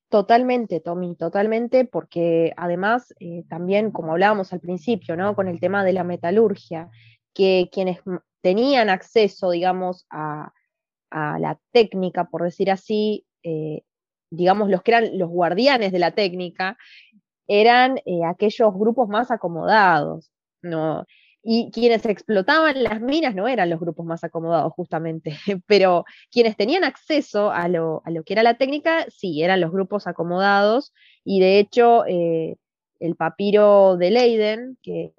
Totalmente, 0.10 0.80
Tommy, 0.80 1.16
totalmente, 1.16 1.86
porque 1.86 2.54
además 2.56 3.16
eh, 3.20 3.46
también, 3.50 3.90
como 3.90 4.12
hablábamos 4.12 4.54
al 4.54 4.60
principio, 4.60 5.16
¿no? 5.18 5.34
Con 5.34 5.48
el 5.48 5.60
tema 5.60 5.84
de 5.84 5.94
la 5.94 6.04
metalurgia, 6.04 6.90
que 7.34 7.70
quienes 7.72 8.00
tenían 8.44 8.90
acceso, 8.90 9.50
digamos, 9.52 10.06
a, 10.12 10.52
la 11.12 11.60
técnica, 11.72 12.26
por 12.26 12.42
decir 12.42 12.72
así, 12.72 13.28
eh, 13.44 13.84
digamos, 14.32 14.68
los 14.70 14.82
que 14.82 14.92
eran 14.92 15.16
los 15.20 15.30
guardianes 15.30 15.92
de 15.92 16.00
la 16.00 16.10
técnica, 16.10 16.76
eran 17.48 18.00
eh, 18.06 18.24
aquellos 18.28 18.74
grupos 18.74 19.10
más 19.10 19.30
acomodados, 19.30 20.32
¿no? 20.64 21.06
Y 21.44 21.70
quienes 21.72 22.04
explotaban 22.08 22.82
las 22.82 23.00
minas 23.00 23.36
no 23.36 23.48
eran 23.48 23.70
los 23.70 23.80
grupos 23.80 24.08
más 24.08 24.24
acomodados, 24.24 24.74
justamente, 24.74 25.38
pero 25.68 26.04
quienes 26.32 26.58
tenían 26.58 26.84
acceso 26.84 27.52
a 27.52 27.68
lo, 27.68 28.02
que 28.26 28.34
era 28.34 28.42
la 28.42 28.58
técnica, 28.58 29.06
sí, 29.10 29.44
eran 29.44 29.62
los 29.62 29.72
grupos 29.72 30.08
acomodados, 30.08 30.94
y 31.24 31.42
de 31.42 31.60
hecho, 31.60 32.06
eh, 32.08 32.58
el 33.04 33.18
papiro 33.18 33.98
de 33.98 34.12
Leiden 34.12 34.78
que, 34.82 35.12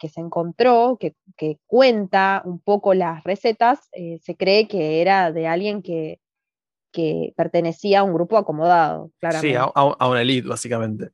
se 0.00 0.20
encontró, 0.20 0.98
que, 0.98 1.14
cuenta 1.66 2.42
un 2.44 2.58
poco 2.58 2.94
las 2.94 3.22
recetas, 3.22 3.88
eh, 3.92 4.18
se 4.20 4.34
cree 4.36 4.66
que 4.66 5.00
era 5.00 5.30
de 5.30 5.46
alguien 5.46 5.82
que, 5.82 6.20
pertenecía 7.36 8.00
a 8.00 8.02
un 8.02 8.12
grupo 8.12 8.36
acomodado, 8.36 9.12
claramente. 9.20 9.56
Sí, 9.56 9.70
a, 9.72 10.08
una 10.08 10.20
elite, 10.20 10.48
básicamente. 10.48 11.10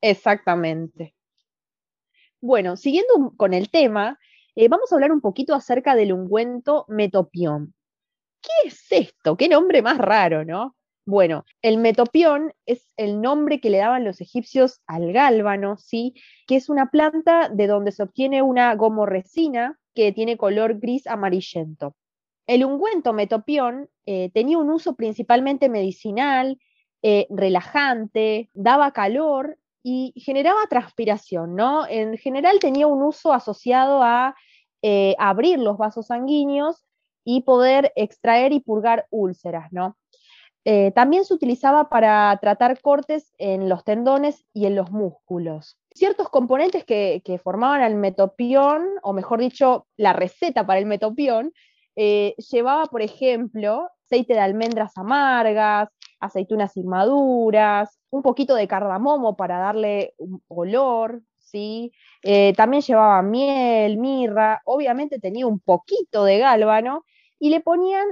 Exactamente. 0.00 1.14
Bueno, 2.40 2.76
siguiendo 2.76 3.32
con 3.36 3.54
el 3.54 3.70
tema, 3.70 4.18
eh, 4.56 4.66
vamos 4.66 4.90
a 4.90 4.96
hablar 4.96 5.12
un 5.12 5.20
poquito 5.20 5.54
acerca 5.54 5.94
del 5.94 6.12
ungüento 6.12 6.84
metopión. 6.88 7.74
¿Qué 8.42 8.68
es 8.68 8.86
esto? 8.90 9.36
Qué 9.36 9.48
nombre 9.48 9.82
más 9.82 9.98
raro, 9.98 10.44
¿no? 10.44 10.74
Bueno, 11.08 11.46
el 11.62 11.78
metopión 11.78 12.52
es 12.66 12.86
el 12.98 13.22
nombre 13.22 13.62
que 13.62 13.70
le 13.70 13.78
daban 13.78 14.04
los 14.04 14.20
egipcios 14.20 14.82
al 14.86 15.10
gálbano, 15.10 15.78
¿sí? 15.78 16.12
que 16.46 16.56
es 16.56 16.68
una 16.68 16.90
planta 16.90 17.48
de 17.48 17.66
donde 17.66 17.92
se 17.92 18.02
obtiene 18.02 18.42
una 18.42 18.74
gomorresina 18.74 19.78
que 19.94 20.12
tiene 20.12 20.36
color 20.36 20.78
gris 20.78 21.06
amarillento. 21.06 21.96
El 22.46 22.62
ungüento 22.62 23.14
metopión 23.14 23.88
eh, 24.04 24.30
tenía 24.34 24.58
un 24.58 24.68
uso 24.68 24.96
principalmente 24.96 25.70
medicinal, 25.70 26.58
eh, 27.00 27.26
relajante, 27.30 28.50
daba 28.52 28.92
calor 28.92 29.56
y 29.82 30.12
generaba 30.14 30.66
transpiración, 30.68 31.56
¿no? 31.56 31.86
En 31.88 32.18
general 32.18 32.58
tenía 32.60 32.86
un 32.86 33.02
uso 33.02 33.32
asociado 33.32 34.02
a 34.02 34.34
eh, 34.82 35.14
abrir 35.18 35.58
los 35.58 35.78
vasos 35.78 36.08
sanguíneos 36.08 36.84
y 37.24 37.44
poder 37.44 37.94
extraer 37.96 38.52
y 38.52 38.60
purgar 38.60 39.06
úlceras, 39.08 39.72
¿no? 39.72 39.96
Eh, 40.70 40.92
también 40.94 41.24
se 41.24 41.32
utilizaba 41.32 41.88
para 41.88 42.36
tratar 42.42 42.78
cortes 42.82 43.32
en 43.38 43.70
los 43.70 43.84
tendones 43.84 44.44
y 44.52 44.66
en 44.66 44.76
los 44.76 44.90
músculos. 44.90 45.78
Ciertos 45.94 46.28
componentes 46.28 46.84
que, 46.84 47.40
formaban 47.42 47.80
el 47.80 47.94
metopión, 47.94 48.86
o 49.02 49.14
mejor 49.14 49.40
dicho, 49.40 49.86
la 49.96 50.12
receta 50.12 50.66
para 50.66 50.78
el 50.78 50.84
metopión, 50.84 51.54
eh, 51.96 52.34
llevaba, 52.50 52.84
por 52.84 53.00
ejemplo, 53.00 53.88
aceite 54.04 54.34
de 54.34 54.40
almendras 54.40 54.92
amargas, 54.98 55.88
aceitunas 56.20 56.76
inmaduras, 56.76 57.98
un 58.10 58.20
poquito 58.20 58.54
de 58.54 58.68
cardamomo 58.68 59.36
para 59.36 59.56
darle 59.56 60.12
un 60.18 60.42
olor, 60.48 61.22
¿sí? 61.38 61.92
Eh, 62.22 62.52
también 62.58 62.82
llevaba 62.82 63.22
miel, 63.22 63.96
mirra, 63.96 64.60
obviamente 64.66 65.18
tenía 65.18 65.46
un 65.46 65.60
poquito 65.60 66.24
de 66.24 66.36
gálbano 66.36 67.06
y 67.38 67.48
le 67.48 67.60
ponían 67.60 68.06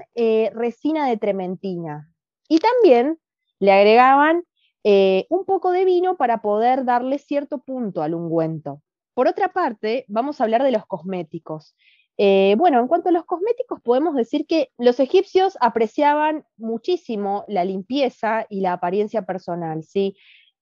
resina 0.54 1.06
de 1.06 1.18
trementina, 1.18 2.08
y 2.48 2.59
también 2.59 3.18
le 3.59 3.72
agregaban 3.72 4.44
eh, 4.85 5.26
un 5.30 5.44
poco 5.44 5.72
de 5.72 5.85
vino 5.85 6.16
para 6.16 6.42
poder 6.42 6.85
darle 6.85 7.18
cierto 7.18 7.59
punto 7.59 8.02
al 8.02 8.14
ungüento. 8.14 8.82
Por 9.14 9.28
otra 9.28 9.52
parte, 9.52 10.04
vamos 10.09 10.40
a 10.40 10.44
hablar 10.44 10.62
de 10.62 10.70
los 10.70 10.87
cosméticos. 10.87 11.74
Eh, 12.18 12.54
bueno, 12.56 12.80
en 12.80 12.87
cuanto 12.87 13.09
a 13.09 13.12
los 13.12 13.24
cosméticos, 13.24 13.80
podemos 13.82 14.14
decir 14.14 14.46
que 14.46 14.70
los 14.78 15.00
egipcios 15.00 15.59
apreciaban 15.61 16.44
muchísimo 16.56 17.44
la 17.48 17.64
limpieza 17.64 18.46
y 18.48 18.61
la 18.61 18.74
apariencia 18.74 19.22
personal, 19.22 19.82
¿sí? 19.82 20.16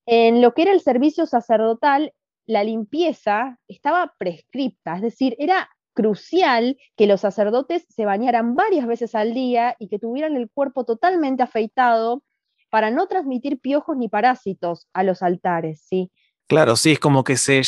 En 0.06 0.40
lo 0.40 0.52
que 0.54 0.62
era 0.62 0.72
el 0.72 0.80
servicio 0.80 1.26
sacerdotal, 1.26 2.12
la 2.46 2.64
limpieza 2.64 3.58
estaba 3.68 4.14
prescripta, 4.18 4.96
es 4.96 5.02
decir, 5.02 5.36
era 5.38 5.68
crucial 5.94 6.76
que 6.96 7.06
los 7.06 7.22
sacerdotes 7.22 7.86
se 7.88 8.04
bañaran 8.04 8.54
varias 8.54 8.86
veces 8.86 9.14
al 9.14 9.32
día 9.32 9.76
y 9.78 9.88
que 9.88 9.98
tuvieran 9.98 10.36
el 10.36 10.50
cuerpo 10.50 10.84
totalmente 10.84 11.42
afeitado 11.42 12.22
para 12.68 12.90
no 12.90 13.06
transmitir 13.06 13.60
piojos 13.60 13.96
ni 13.96 14.08
parásitos 14.08 14.88
a 14.92 15.04
los 15.04 15.22
altares, 15.22 15.84
¿sí? 15.88 16.10
Claro, 16.48 16.76
sí, 16.76 16.92
es 16.92 16.98
como 16.98 17.24
que 17.24 17.36
se 17.36 17.62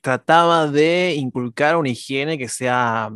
trataba 0.00 0.68
de 0.68 1.14
inculcar 1.16 1.76
una 1.76 1.90
higiene 1.90 2.38
que 2.38 2.48
sea, 2.48 3.10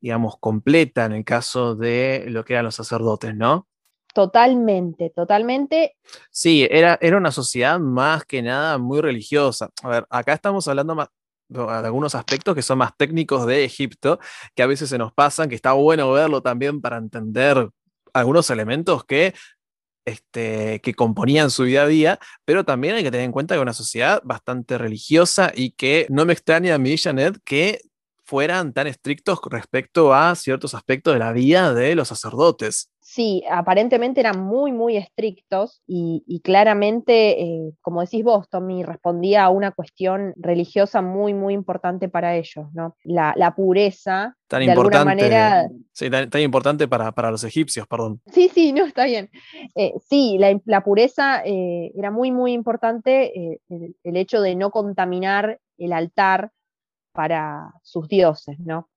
digamos, 0.00 0.36
completa 0.38 1.06
en 1.06 1.12
el 1.12 1.24
caso 1.24 1.74
de 1.74 2.26
lo 2.28 2.44
que 2.44 2.52
eran 2.52 2.66
los 2.66 2.76
sacerdotes, 2.76 3.34
¿no? 3.34 3.66
Totalmente, 4.14 5.10
totalmente. 5.10 5.96
Sí, 6.30 6.66
era, 6.70 6.98
era 7.00 7.16
una 7.16 7.30
sociedad 7.30 7.78
más 7.78 8.24
que 8.24 8.42
nada 8.42 8.78
muy 8.78 9.00
religiosa. 9.00 9.70
A 9.82 9.88
ver, 9.88 10.06
acá 10.10 10.32
estamos 10.32 10.66
hablando 10.68 10.94
más, 10.94 11.08
algunos 11.54 12.14
aspectos 12.14 12.54
que 12.54 12.62
son 12.62 12.78
más 12.78 12.96
técnicos 12.96 13.46
de 13.46 13.64
Egipto, 13.64 14.18
que 14.54 14.62
a 14.62 14.66
veces 14.66 14.88
se 14.88 14.98
nos 14.98 15.12
pasan, 15.12 15.48
que 15.48 15.54
está 15.54 15.72
bueno 15.72 16.12
verlo 16.12 16.42
también 16.42 16.80
para 16.80 16.98
entender 16.98 17.68
algunos 18.12 18.50
elementos 18.50 19.04
que 19.04 19.34
este, 20.08 20.80
que 20.80 20.94
componían 20.94 21.50
su 21.50 21.64
vida 21.64 21.82
a 21.82 21.86
día, 21.86 22.18
pero 22.46 22.64
también 22.64 22.94
hay 22.94 23.02
que 23.02 23.10
tener 23.10 23.26
en 23.26 23.32
cuenta 23.32 23.54
que 23.54 23.60
una 23.60 23.74
sociedad 23.74 24.22
bastante 24.24 24.78
religiosa 24.78 25.52
y 25.54 25.72
que 25.72 26.06
no 26.08 26.24
me 26.24 26.32
extraña 26.32 26.74
a 26.74 26.78
mí, 26.78 26.96
Janet, 26.96 27.36
que 27.44 27.82
fueran 28.28 28.74
tan 28.74 28.86
estrictos 28.86 29.40
respecto 29.50 30.12
a 30.12 30.34
ciertos 30.34 30.74
aspectos 30.74 31.14
de 31.14 31.18
la 31.18 31.32
vida 31.32 31.72
de 31.72 31.94
los 31.94 32.08
sacerdotes. 32.08 32.90
Sí, 33.00 33.42
aparentemente 33.50 34.20
eran 34.20 34.38
muy, 34.38 34.70
muy 34.70 34.98
estrictos 34.98 35.80
y, 35.86 36.42
claramente, 36.44 37.40
eh, 37.40 37.72
como 37.80 38.02
decís 38.02 38.22
vos, 38.22 38.46
Tommy, 38.50 38.84
respondía 38.84 39.44
a 39.44 39.48
una 39.48 39.70
cuestión 39.70 40.34
religiosa 40.36 41.00
muy, 41.00 41.32
muy 41.32 41.54
importante 41.54 42.10
para 42.10 42.36
ellos, 42.36 42.66
¿no? 42.74 42.94
La, 43.02 43.54
pureza, 43.56 44.36
tan 44.46 44.66
de 44.66 44.72
alguna 44.72 45.06
manera... 45.06 45.66
Sí, 45.92 46.10
tan, 46.10 46.42
importante 46.42 46.86
para, 46.86 47.30
los 47.30 47.44
egipcios, 47.44 47.86
perdón. 47.86 48.20
Sí, 48.30 48.50
sí, 48.52 48.74
no, 48.74 48.84
está 48.84 49.06
bien. 49.06 49.30
Eh, 49.74 49.94
sí, 50.06 50.38
la, 50.66 50.84
pureza 50.84 51.40
eh, 51.46 51.92
era 51.96 52.10
muy, 52.10 52.30
muy 52.30 52.52
importante, 52.52 53.58
el 53.70 54.16
hecho 54.18 54.42
de 54.42 54.54
no 54.54 54.70
contaminar 54.70 55.60
el 55.78 55.94
altar 55.94 56.50
para 57.18 57.74
sus 57.82 58.06
dioses, 58.06 58.60
¿no? 58.60 58.88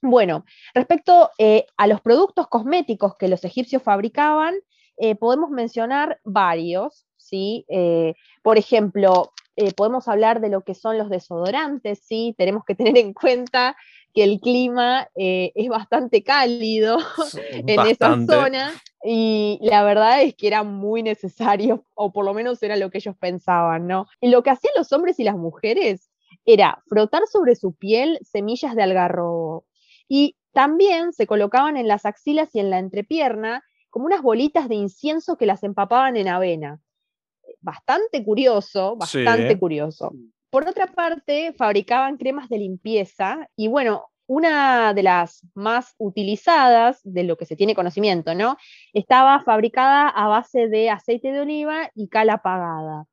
Bueno, 0.00 0.46
respecto 0.72 1.30
eh, 1.36 1.66
a 1.76 1.86
los 1.86 2.00
productos 2.00 2.48
cosméticos 2.48 3.16
que 3.18 3.28
los 3.28 3.44
egipcios 3.44 3.82
fabricaban, 3.82 4.54
eh, 4.96 5.14
podemos 5.14 5.50
mencionar 5.50 6.18
varios, 6.24 7.04
¿sí? 7.18 7.66
Eh, 7.68 8.14
por 8.42 8.56
ejemplo, 8.56 9.34
podemos 9.76 10.08
hablar 10.08 10.40
de 10.40 10.48
lo 10.48 10.62
que 10.62 10.74
son 10.74 10.96
los 10.96 11.10
desodorantes, 11.10 12.00
¿sí? 12.02 12.34
Tenemos 12.38 12.64
que 12.64 12.74
tener 12.74 12.96
en 12.96 13.12
cuenta 13.12 13.76
que 14.14 14.24
el 14.24 14.40
clima 14.40 15.08
es 15.14 15.68
bastante 15.68 16.22
cálido 16.22 16.96
en 17.52 17.68
esa 17.68 18.16
zona 18.26 18.72
y 19.04 19.58
la 19.60 19.84
verdad 19.84 20.22
es 20.22 20.34
que 20.34 20.46
era 20.46 20.62
muy 20.62 21.02
necesario, 21.02 21.84
o 21.94 22.10
por 22.10 22.24
lo 22.24 22.32
menos 22.32 22.62
era 22.62 22.76
lo 22.76 22.90
que 22.90 22.98
ellos 22.98 23.16
pensaban, 23.18 23.86
¿no? 23.86 24.06
Y 24.22 24.30
lo 24.30 24.42
que 24.42 24.48
hacían 24.48 24.72
los 24.78 24.90
hombres 24.94 25.20
y 25.20 25.24
las 25.24 25.36
mujeres 25.36 26.08
era 26.44 26.82
frotar 26.88 27.22
sobre 27.26 27.54
su 27.56 27.74
piel 27.74 28.18
semillas 28.22 28.74
de 28.74 28.82
algarrobo, 28.82 29.66
y 30.08 30.36
también 30.52 31.12
se 31.12 31.26
colocaban 31.26 31.76
en 31.76 31.88
las 31.88 32.06
axilas 32.06 32.54
y 32.54 32.60
en 32.60 32.70
la 32.70 32.78
entrepierna 32.78 33.64
como 33.90 34.06
unas 34.06 34.22
bolitas 34.22 34.68
de 34.68 34.74
incienso 34.74 35.36
que 35.36 35.46
las 35.46 35.62
empapaban 35.62 36.16
en 36.16 36.28
avena. 36.28 36.80
Bastante 37.60 38.24
curioso, 38.24 38.96
bastante 38.96 39.58
curioso. 39.58 40.12
Por 40.50 40.68
otra 40.68 40.86
parte, 40.86 41.52
fabricaban 41.56 42.16
cremas 42.16 42.48
de 42.48 42.58
limpieza 42.58 43.48
y 43.56 43.68
bueno, 43.68 44.06
una 44.26 44.94
de 44.94 45.02
las 45.02 45.46
más 45.54 45.94
utilizadas, 45.98 47.00
de 47.04 47.24
lo 47.24 47.36
que 47.36 47.46
se 47.46 47.56
tiene 47.56 47.74
conocimiento, 47.74 48.34
¿no? 48.34 48.56
Estaba 48.92 49.42
fabricada 49.42 50.08
a 50.08 50.28
base 50.28 50.68
de 50.68 50.90
aceite 50.90 51.32
de 51.32 51.40
oliva 51.40 51.90
y 51.94 52.08
cal 52.08 52.30
apagada. 52.30 53.06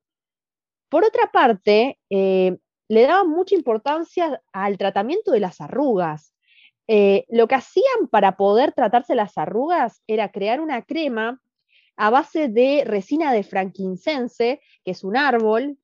Por 0.89 1.03
otra 1.03 1.31
parte, 1.31 1.99
eh, 2.09 2.57
le 2.91 3.07
daban 3.07 3.29
mucha 3.29 3.55
importancia 3.55 4.41
al 4.51 4.77
tratamiento 4.77 5.31
de 5.31 5.39
las 5.39 5.61
arrugas. 5.61 6.33
Eh, 6.89 7.23
lo 7.29 7.47
que 7.47 7.55
hacían 7.55 8.09
para 8.09 8.35
poder 8.35 8.73
tratarse 8.73 9.15
las 9.15 9.37
arrugas 9.37 10.03
era 10.07 10.29
crear 10.29 10.59
una 10.59 10.81
crema 10.81 11.41
a 11.95 12.09
base 12.09 12.49
de 12.49 12.83
resina 12.85 13.31
de 13.31 13.43
frankincense, 13.43 14.59
que 14.83 14.91
es 14.91 15.05
un 15.05 15.15
árbol, 15.15 15.77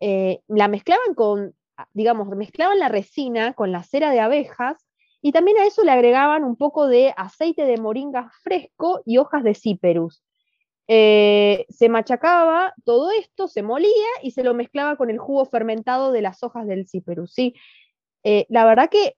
eh, 0.00 0.40
la 0.48 0.68
mezclaban 0.68 1.12
con, 1.14 1.54
digamos, 1.92 2.26
mezclaban 2.28 2.78
la 2.78 2.88
resina 2.88 3.52
con 3.52 3.70
la 3.70 3.82
cera 3.82 4.10
de 4.10 4.20
abejas 4.20 4.78
y 5.20 5.32
también 5.32 5.58
a 5.58 5.66
eso 5.66 5.84
le 5.84 5.90
agregaban 5.90 6.42
un 6.42 6.56
poco 6.56 6.86
de 6.88 7.12
aceite 7.18 7.66
de 7.66 7.76
moringa 7.76 8.30
fresco 8.42 9.02
y 9.04 9.18
hojas 9.18 9.44
de 9.44 9.54
cíperus. 9.54 10.22
Eh, 10.88 11.66
se 11.68 11.88
machacaba 11.88 12.74
todo 12.84 13.10
esto, 13.10 13.48
se 13.48 13.62
molía 13.62 13.90
y 14.22 14.30
se 14.30 14.44
lo 14.44 14.54
mezclaba 14.54 14.96
con 14.96 15.10
el 15.10 15.18
jugo 15.18 15.44
fermentado 15.46 16.12
de 16.12 16.22
las 16.22 16.42
hojas 16.42 16.66
del 16.66 16.88
cíperus. 16.88 17.32
¿sí? 17.32 17.54
la 18.48 18.64
verdad 18.64 18.88
que 18.90 19.14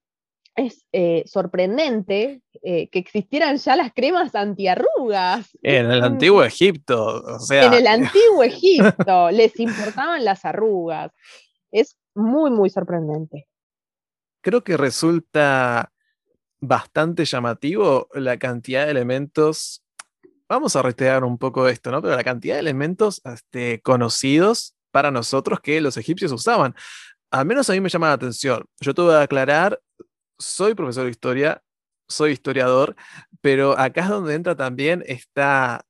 es 0.59 0.85
eh, 0.92 1.22
sorprendente 1.24 2.42
eh, 2.62 2.88
que 2.88 2.98
existieran 2.98 3.57
ya 3.59 3.76
las 3.76 3.92
cremas 3.94 4.35
antiarrugas. 4.35 5.57
En 5.62 5.90
el 5.90 6.02
antiguo 6.04 6.42
Egipto, 6.42 7.22
o 7.22 7.38
sea. 7.38 7.66
En 7.66 7.74
el 7.74 7.87
antiguo 7.87 8.42
Egipto 8.44 9.31
les 9.31 9.59
importaban 9.61 10.24
las 10.24 10.44
arrugas. 10.44 11.12
Es 11.70 11.96
muy, 12.14 12.50
muy 12.50 12.70
sorprendente. 12.70 13.46
Creo 14.40 14.64
que 14.64 14.76
resulta 14.76 15.92
bastante 16.61 17.24
llamativo 17.24 18.09
la 18.14 18.37
cantidad 18.38 18.85
de 18.85 18.90
elementos. 18.90 19.85
Vamos 20.48 20.76
a 20.76 20.82
retirar 20.82 21.24
un 21.24 21.38
poco 21.38 21.68
esto, 21.68 21.90
¿no? 21.90 22.00
Pero 22.00 22.16
la 22.16 22.24
cantidad 22.24 22.54
de 22.54 22.61
elementos 22.61 23.20
este, 23.24 23.80
conocidos 23.82 24.74
para 24.90 25.11
nosotros 25.11 25.61
que 25.61 25.80
los 25.80 25.96
egipcios 25.96 26.32
usaban. 26.32 26.74
Al 27.30 27.44
menos 27.44 27.68
a 27.68 27.74
mí 27.74 27.80
me 27.80 27.90
llama 27.90 28.08
la 28.08 28.14
atención. 28.14 28.64
Yo 28.80 28.94
tuve 28.94 29.12
que 29.12 29.22
aclarar 29.22 29.80
soy 30.38 30.74
profesor 30.74 31.04
de 31.04 31.11
historia, 31.11 31.62
soy 32.08 32.32
historiador, 32.32 32.96
pero 33.40 33.78
acá 33.78 34.02
es 34.02 34.08
donde 34.08 34.34
entra 34.34 34.56
también 34.56 35.04
esta 35.06 35.84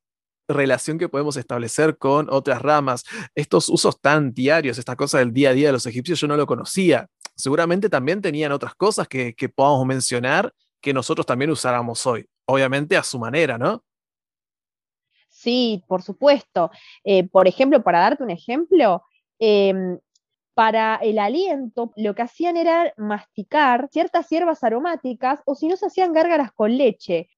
relación 0.49 0.99
que 0.99 1.09
podemos 1.09 1.37
establecer 1.37 1.99
con 1.99 2.29
otras 2.31 2.63
ramas. 2.63 3.05
Estos 3.35 3.69
usos 3.69 4.01
tan 4.01 4.33
diarios, 4.33 4.79
esta 4.79 4.97
cosa 4.97 5.19
del 5.19 5.33
día 5.33 5.51
a 5.51 5.53
día 5.53 5.69
de 5.69 5.73
los 5.73 5.87
egipcios, 5.87 6.21
yo 6.21 6.27
no 6.27 6.37
lo 6.37 6.47
conocía. 6.47 7.09
Seguramente 7.37 7.89
también 7.89 8.23
tenían 8.23 8.53
otras 8.53 8.75
cosas 8.75 9.07
que, 9.07 9.35
podamos 9.55 9.87
mencionar 9.87 10.53
que 10.81 10.93
nosotros 10.93 11.27
también 11.27 11.51
usáramos 11.51 12.05
hoy. 12.07 12.27
Obviamente 12.47 12.97
a 12.97 13.03
su 13.03 13.19
manera, 13.19 13.59
¿no? 13.59 13.85
Sí, 15.39 15.85
por 15.87 16.03
supuesto. 16.03 16.71
Eh, 17.05 17.29
por 17.29 17.47
ejemplo, 17.47 17.83
para 17.85 18.01
darte 18.01 18.25
un 18.25 18.31
ejemplo, 18.31 19.05
em, 19.39 19.99
para 20.55 20.97
el 20.97 21.19
aliento, 21.21 21.93
lo 21.97 22.15
que 22.17 22.23
hacían 22.23 22.57
era 22.57 22.93
masticar 22.97 23.89
ciertas 23.93 24.29
hierbas 24.31 24.65
aromáticas 24.65 25.41
o 25.47 25.55
si 25.55 25.69
no 25.69 25.77
se 25.77 25.87
hacían 25.87 26.13
gárgaras 26.13 26.51
con 26.53 26.77
leche. 26.77 27.29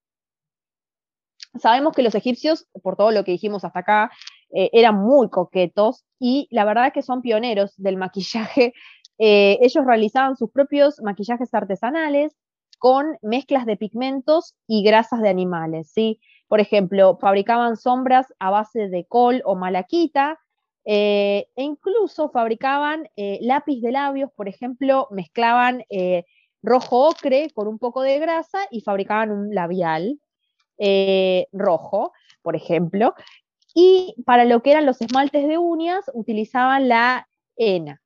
Sabemos 1.59 1.95
que 1.95 2.03
los 2.03 2.15
egipcios, 2.15 2.67
por 2.83 2.97
todo 2.97 3.11
lo 3.11 3.23
que 3.23 3.33
dijimos 3.33 3.65
hasta 3.65 3.81
acá, 3.81 4.11
eh, 4.51 4.71
eran 4.73 4.97
muy 4.97 5.29
coquetos 5.29 6.05
y 6.19 6.49
la 6.51 6.65
verdad 6.65 6.87
es 6.87 6.93
que 6.95 7.03
son 7.03 7.21
pioneros 7.23 7.75
del 7.77 7.97
maquillaje. 7.97 8.73
Eh, 9.23 9.59
ellos 9.61 9.85
realizaban 9.85 10.35
sus 10.35 10.51
propios 10.51 10.99
maquillajes 11.03 11.53
artesanales 11.53 12.35
con 12.79 13.19
mezclas 13.21 13.67
de 13.67 13.77
pigmentos 13.77 14.55
y 14.67 14.83
grasas 14.83 15.21
de 15.21 15.29
animales. 15.29 15.91
¿sí? 15.93 16.19
Por 16.51 16.59
ejemplo, 16.59 17.17
fabricaban 17.21 17.77
sombras 17.77 18.35
a 18.41 18.51
base 18.51 18.89
de 18.89 19.05
col 19.05 19.41
o 19.45 19.55
malaquita, 19.55 20.41
eh, 20.85 21.47
e 21.55 21.63
incluso 21.63 22.29
fabricaban 22.31 23.09
eh, 23.15 23.39
lápiz 23.41 23.81
de 23.81 23.93
labios, 23.93 24.33
por 24.35 24.49
ejemplo, 24.49 25.07
mezclaban 25.13 25.85
eh, 25.91 26.25
rojo 26.61 27.11
ocre 27.11 27.51
con 27.55 27.69
un 27.69 27.79
poco 27.79 28.03
de 28.03 28.19
grasa 28.19 28.59
y 28.73 28.81
fabricaban 28.81 29.31
un 29.31 29.55
labial 29.55 30.19
rojo, 31.53 32.13
por 32.43 32.57
ejemplo. 32.57 33.15
Y 33.73 34.17
para 34.27 34.45
lo 34.45 34.61
que 34.61 34.73
eran 34.73 34.87
los 34.87 35.01
esmaltes 35.01 35.47
de 35.47 35.57
uñas, 35.57 36.11
utilizaban 36.15 36.89
la 36.89 37.29
henna. 37.55 38.03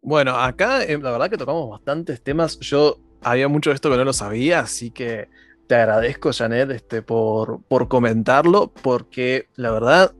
Bueno, 0.00 0.36
acá 0.36 0.78
la 0.86 1.10
verdad 1.10 1.28
que 1.28 1.36
tocamos 1.36 1.68
bastantes 1.68 2.22
temas. 2.22 2.58
Yo 2.60 2.96
había 3.20 3.48
mucho 3.48 3.68
de 3.68 3.74
esto 3.74 3.90
que 3.90 3.98
no 3.98 4.04
lo 4.04 4.14
sabía, 4.14 4.60
así 4.60 4.90
que 4.90 5.28
te 5.68 5.74
agradezco, 5.74 6.32
Janet, 6.32 6.70
este, 6.70 7.02
por, 7.02 7.60
comentarlo, 7.88 8.72
porque 8.82 9.48
la 9.54 9.70
verdad 9.70 10.14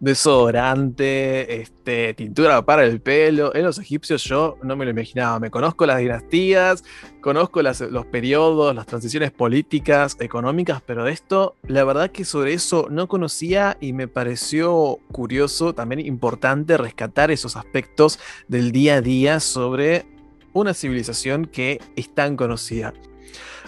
desodorante, 0.00 1.60
este, 1.60 2.14
tintura 2.14 2.64
para 2.64 2.84
el 2.84 3.00
pelo. 3.00 3.54
En 3.54 3.64
los 3.64 3.78
egipcios 3.78 4.24
yo 4.24 4.56
no 4.62 4.74
me 4.74 4.84
lo 4.84 4.90
imaginaba. 4.90 5.38
Me 5.38 5.50
conozco 5.50 5.86
las 5.86 5.98
dinastías, 5.98 6.82
conozco 7.20 7.62
los 7.62 8.06
periodos, 8.06 8.74
las 8.74 8.86
transiciones 8.86 9.30
políticas, 9.30 10.16
económicas, 10.18 10.82
pero 10.84 11.06
esto, 11.06 11.54
la 11.68 11.84
verdad 11.84 12.10
que 12.10 12.24
sobre 12.24 12.54
eso 12.54 12.88
no 12.90 13.06
conocía 13.06 13.76
y 13.78 13.92
me 13.92 14.08
pareció 14.08 14.98
curioso, 15.12 15.74
también 15.74 16.00
importante 16.00 16.78
rescatar 16.78 17.30
esos 17.30 17.56
aspectos 17.56 18.18
del 18.48 18.72
día 18.72 18.96
a 18.96 19.00
día 19.02 19.38
sobre 19.38 20.06
una 20.54 20.74
civilización 20.74 21.44
que 21.44 21.78
es 21.94 22.12
tan 22.12 22.36
conocida. 22.36 22.92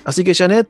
Así 0.04 0.22
que 0.22 0.34
Janet, 0.34 0.68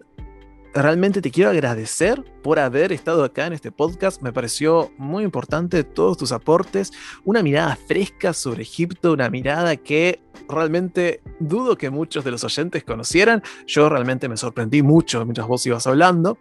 realmente 0.82 1.22
te 1.22 1.30
quiero 1.30 1.50
agradecer 1.50 2.24
por 2.42 2.58
haber 2.58 2.92
estado 2.92 3.24
acá 3.24 3.46
en 3.46 3.52
este 3.52 3.70
podcast. 3.70 4.20
Me 4.22 4.32
pareció 4.32 4.90
muy 4.98 5.24
importante 5.24 5.84
todos 5.84 6.16
tus 6.16 6.32
aportes, 6.32 6.92
una 7.24 7.42
mirada 7.42 7.76
fresca 7.86 8.32
sobre 8.32 8.62
Egipto, 8.62 9.12
una 9.12 9.30
mirada 9.30 9.76
que 9.76 10.23
realmente 10.48 11.20
dudo 11.38 11.76
que 11.76 11.90
muchos 11.90 12.24
de 12.24 12.30
los 12.30 12.44
oyentes 12.44 12.84
conocieran. 12.84 13.42
Yo 13.66 13.88
realmente 13.88 14.28
me 14.28 14.36
sorprendí 14.36 14.82
mucho 14.82 15.24
mientras 15.24 15.46
vos 15.46 15.64
ibas 15.66 15.86
hablando 15.86 16.38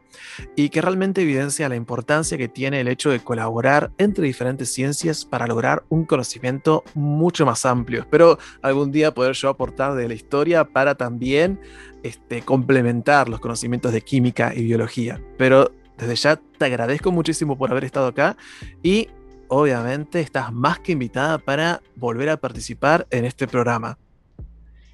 y 0.56 0.70
que 0.70 0.82
realmente 0.82 1.22
evidencia 1.22 1.70
la 1.70 1.76
importancia 1.76 2.38
que 2.38 2.48
tiene 2.48 2.82
el 2.82 2.88
hecho 2.88 3.10
de 3.10 3.20
colaborar 3.20 3.92
entre 3.98 4.26
diferentes 4.26 4.74
ciencias 4.74 5.26
para 5.26 5.48
lograr 5.48 5.84
un 5.90 6.06
conocimiento 6.06 6.84
mucho 6.94 7.46
más 7.46 7.66
amplio. 7.66 8.02
Espero 8.02 8.38
algún 8.62 8.92
día 8.92 9.14
poder 9.14 9.34
yo 9.34 9.50
aportar 9.50 9.96
de 9.96 10.08
la 10.08 10.14
historia 10.14 10.66
para 10.66 10.96
también 10.96 11.60
este, 12.04 12.42
complementar 12.42 13.30
los 13.30 13.40
conocimientos 13.40 13.94
de 13.94 14.02
química 14.02 14.54
y 14.56 14.64
biología. 14.64 15.22
Pero 15.38 15.72
desde 15.98 16.16
ya 16.16 16.36
te 16.36 16.66
agradezco 16.66 17.12
muchísimo 17.12 17.58
por 17.58 17.72
haber 17.72 17.86
estado 17.86 18.08
acá 18.08 18.36
y 18.82 19.10
obviamente 19.48 20.20
estás 20.20 20.52
más 20.52 20.80
que 20.80 20.92
invitada 20.92 21.38
para 21.38 21.82
volver 21.96 22.30
a 22.30 22.38
participar 22.38 23.08
en 23.10 23.26
este 23.26 23.48
programa. 23.48 23.98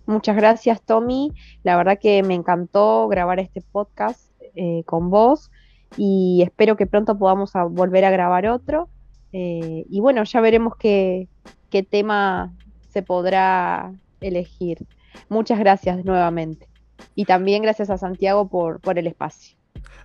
Muchas 0.05 0.35
gracias, 0.35 0.81
Tommy. 0.81 1.31
La 1.63 1.77
verdad 1.77 1.99
que 2.01 2.23
me 2.23 2.33
encantó 2.33 3.07
grabar 3.07 3.39
este 3.39 3.61
podcast 3.61 4.31
eh, 4.55 4.83
con 4.85 5.11
vos 5.11 5.51
y 5.97 6.41
espero 6.43 6.75
que 6.77 6.87
pronto 6.87 7.17
podamos 7.17 7.51
volver 7.69 8.05
a 8.05 8.09
grabar 8.09 8.47
otro. 8.47 8.89
Eh, 9.33 9.85
y 9.87 9.99
bueno, 9.99 10.23
ya 10.23 10.41
veremos 10.41 10.75
qué, 10.77 11.27
qué 11.69 11.83
tema 11.83 12.53
se 12.89 13.03
podrá 13.03 13.93
elegir. 14.19 14.87
Muchas 15.29 15.59
gracias 15.59 16.03
nuevamente. 16.03 16.67
Y 17.13 17.25
también 17.25 17.61
gracias 17.61 17.89
a 17.89 17.97
Santiago 17.97 18.47
por, 18.47 18.79
por 18.79 18.97
el 18.97 19.05
espacio. 19.05 19.58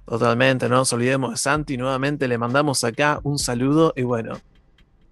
Totalmente, 0.07 0.69
no 0.69 0.77
nos 0.77 0.93
olvidemos 0.93 1.31
de 1.31 1.37
Santi. 1.37 1.77
Nuevamente 1.77 2.29
le 2.29 2.39
mandamos 2.39 2.85
acá 2.85 3.21
un 3.23 3.39
saludo 3.39 3.93
y 3.97 4.03
bueno, 4.03 4.39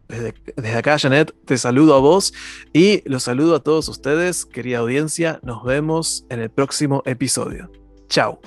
desde, 0.08 0.76
acá, 0.76 0.98
Janet, 0.98 1.34
te 1.46 1.56
saludo 1.56 1.94
a 1.94 1.98
vos 1.98 2.34
y 2.72 3.08
los 3.08 3.22
saludo 3.22 3.56
a 3.56 3.60
todos 3.60 3.88
ustedes, 3.88 4.44
querida 4.44 4.78
audiencia. 4.78 5.40
Nos 5.42 5.64
vemos 5.64 6.26
en 6.28 6.40
el 6.40 6.50
próximo 6.50 7.02
episodio. 7.06 7.70
Chao. 8.08 8.40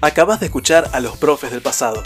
Acabas 0.00 0.38
de 0.38 0.46
escuchar 0.46 0.88
a 0.92 1.00
los 1.00 1.16
profes 1.16 1.50
del 1.50 1.60
pasado. 1.60 2.00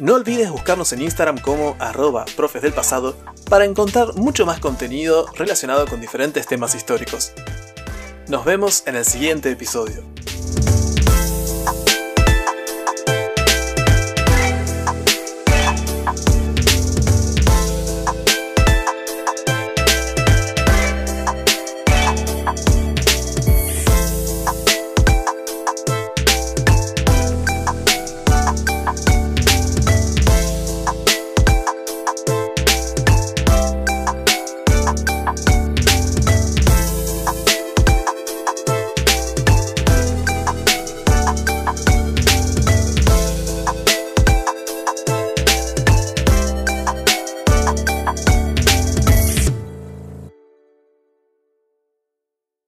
No 0.00 0.14
olvides 0.14 0.50
buscarnos 0.50 0.94
en 0.94 1.02
Instagram 1.02 1.36
como 1.36 1.76
arroba 1.78 2.24
profes 2.34 2.62
del 2.62 2.72
pasado 2.72 3.14
para 3.50 3.66
encontrar 3.66 4.14
mucho 4.14 4.46
más 4.46 4.58
contenido 4.58 5.26
relacionado 5.34 5.86
con 5.86 6.00
diferentes 6.00 6.46
temas 6.46 6.74
históricos. 6.74 7.34
Nos 8.26 8.46
vemos 8.46 8.82
en 8.86 8.96
el 8.96 9.04
siguiente 9.04 9.50
episodio. 9.50 10.09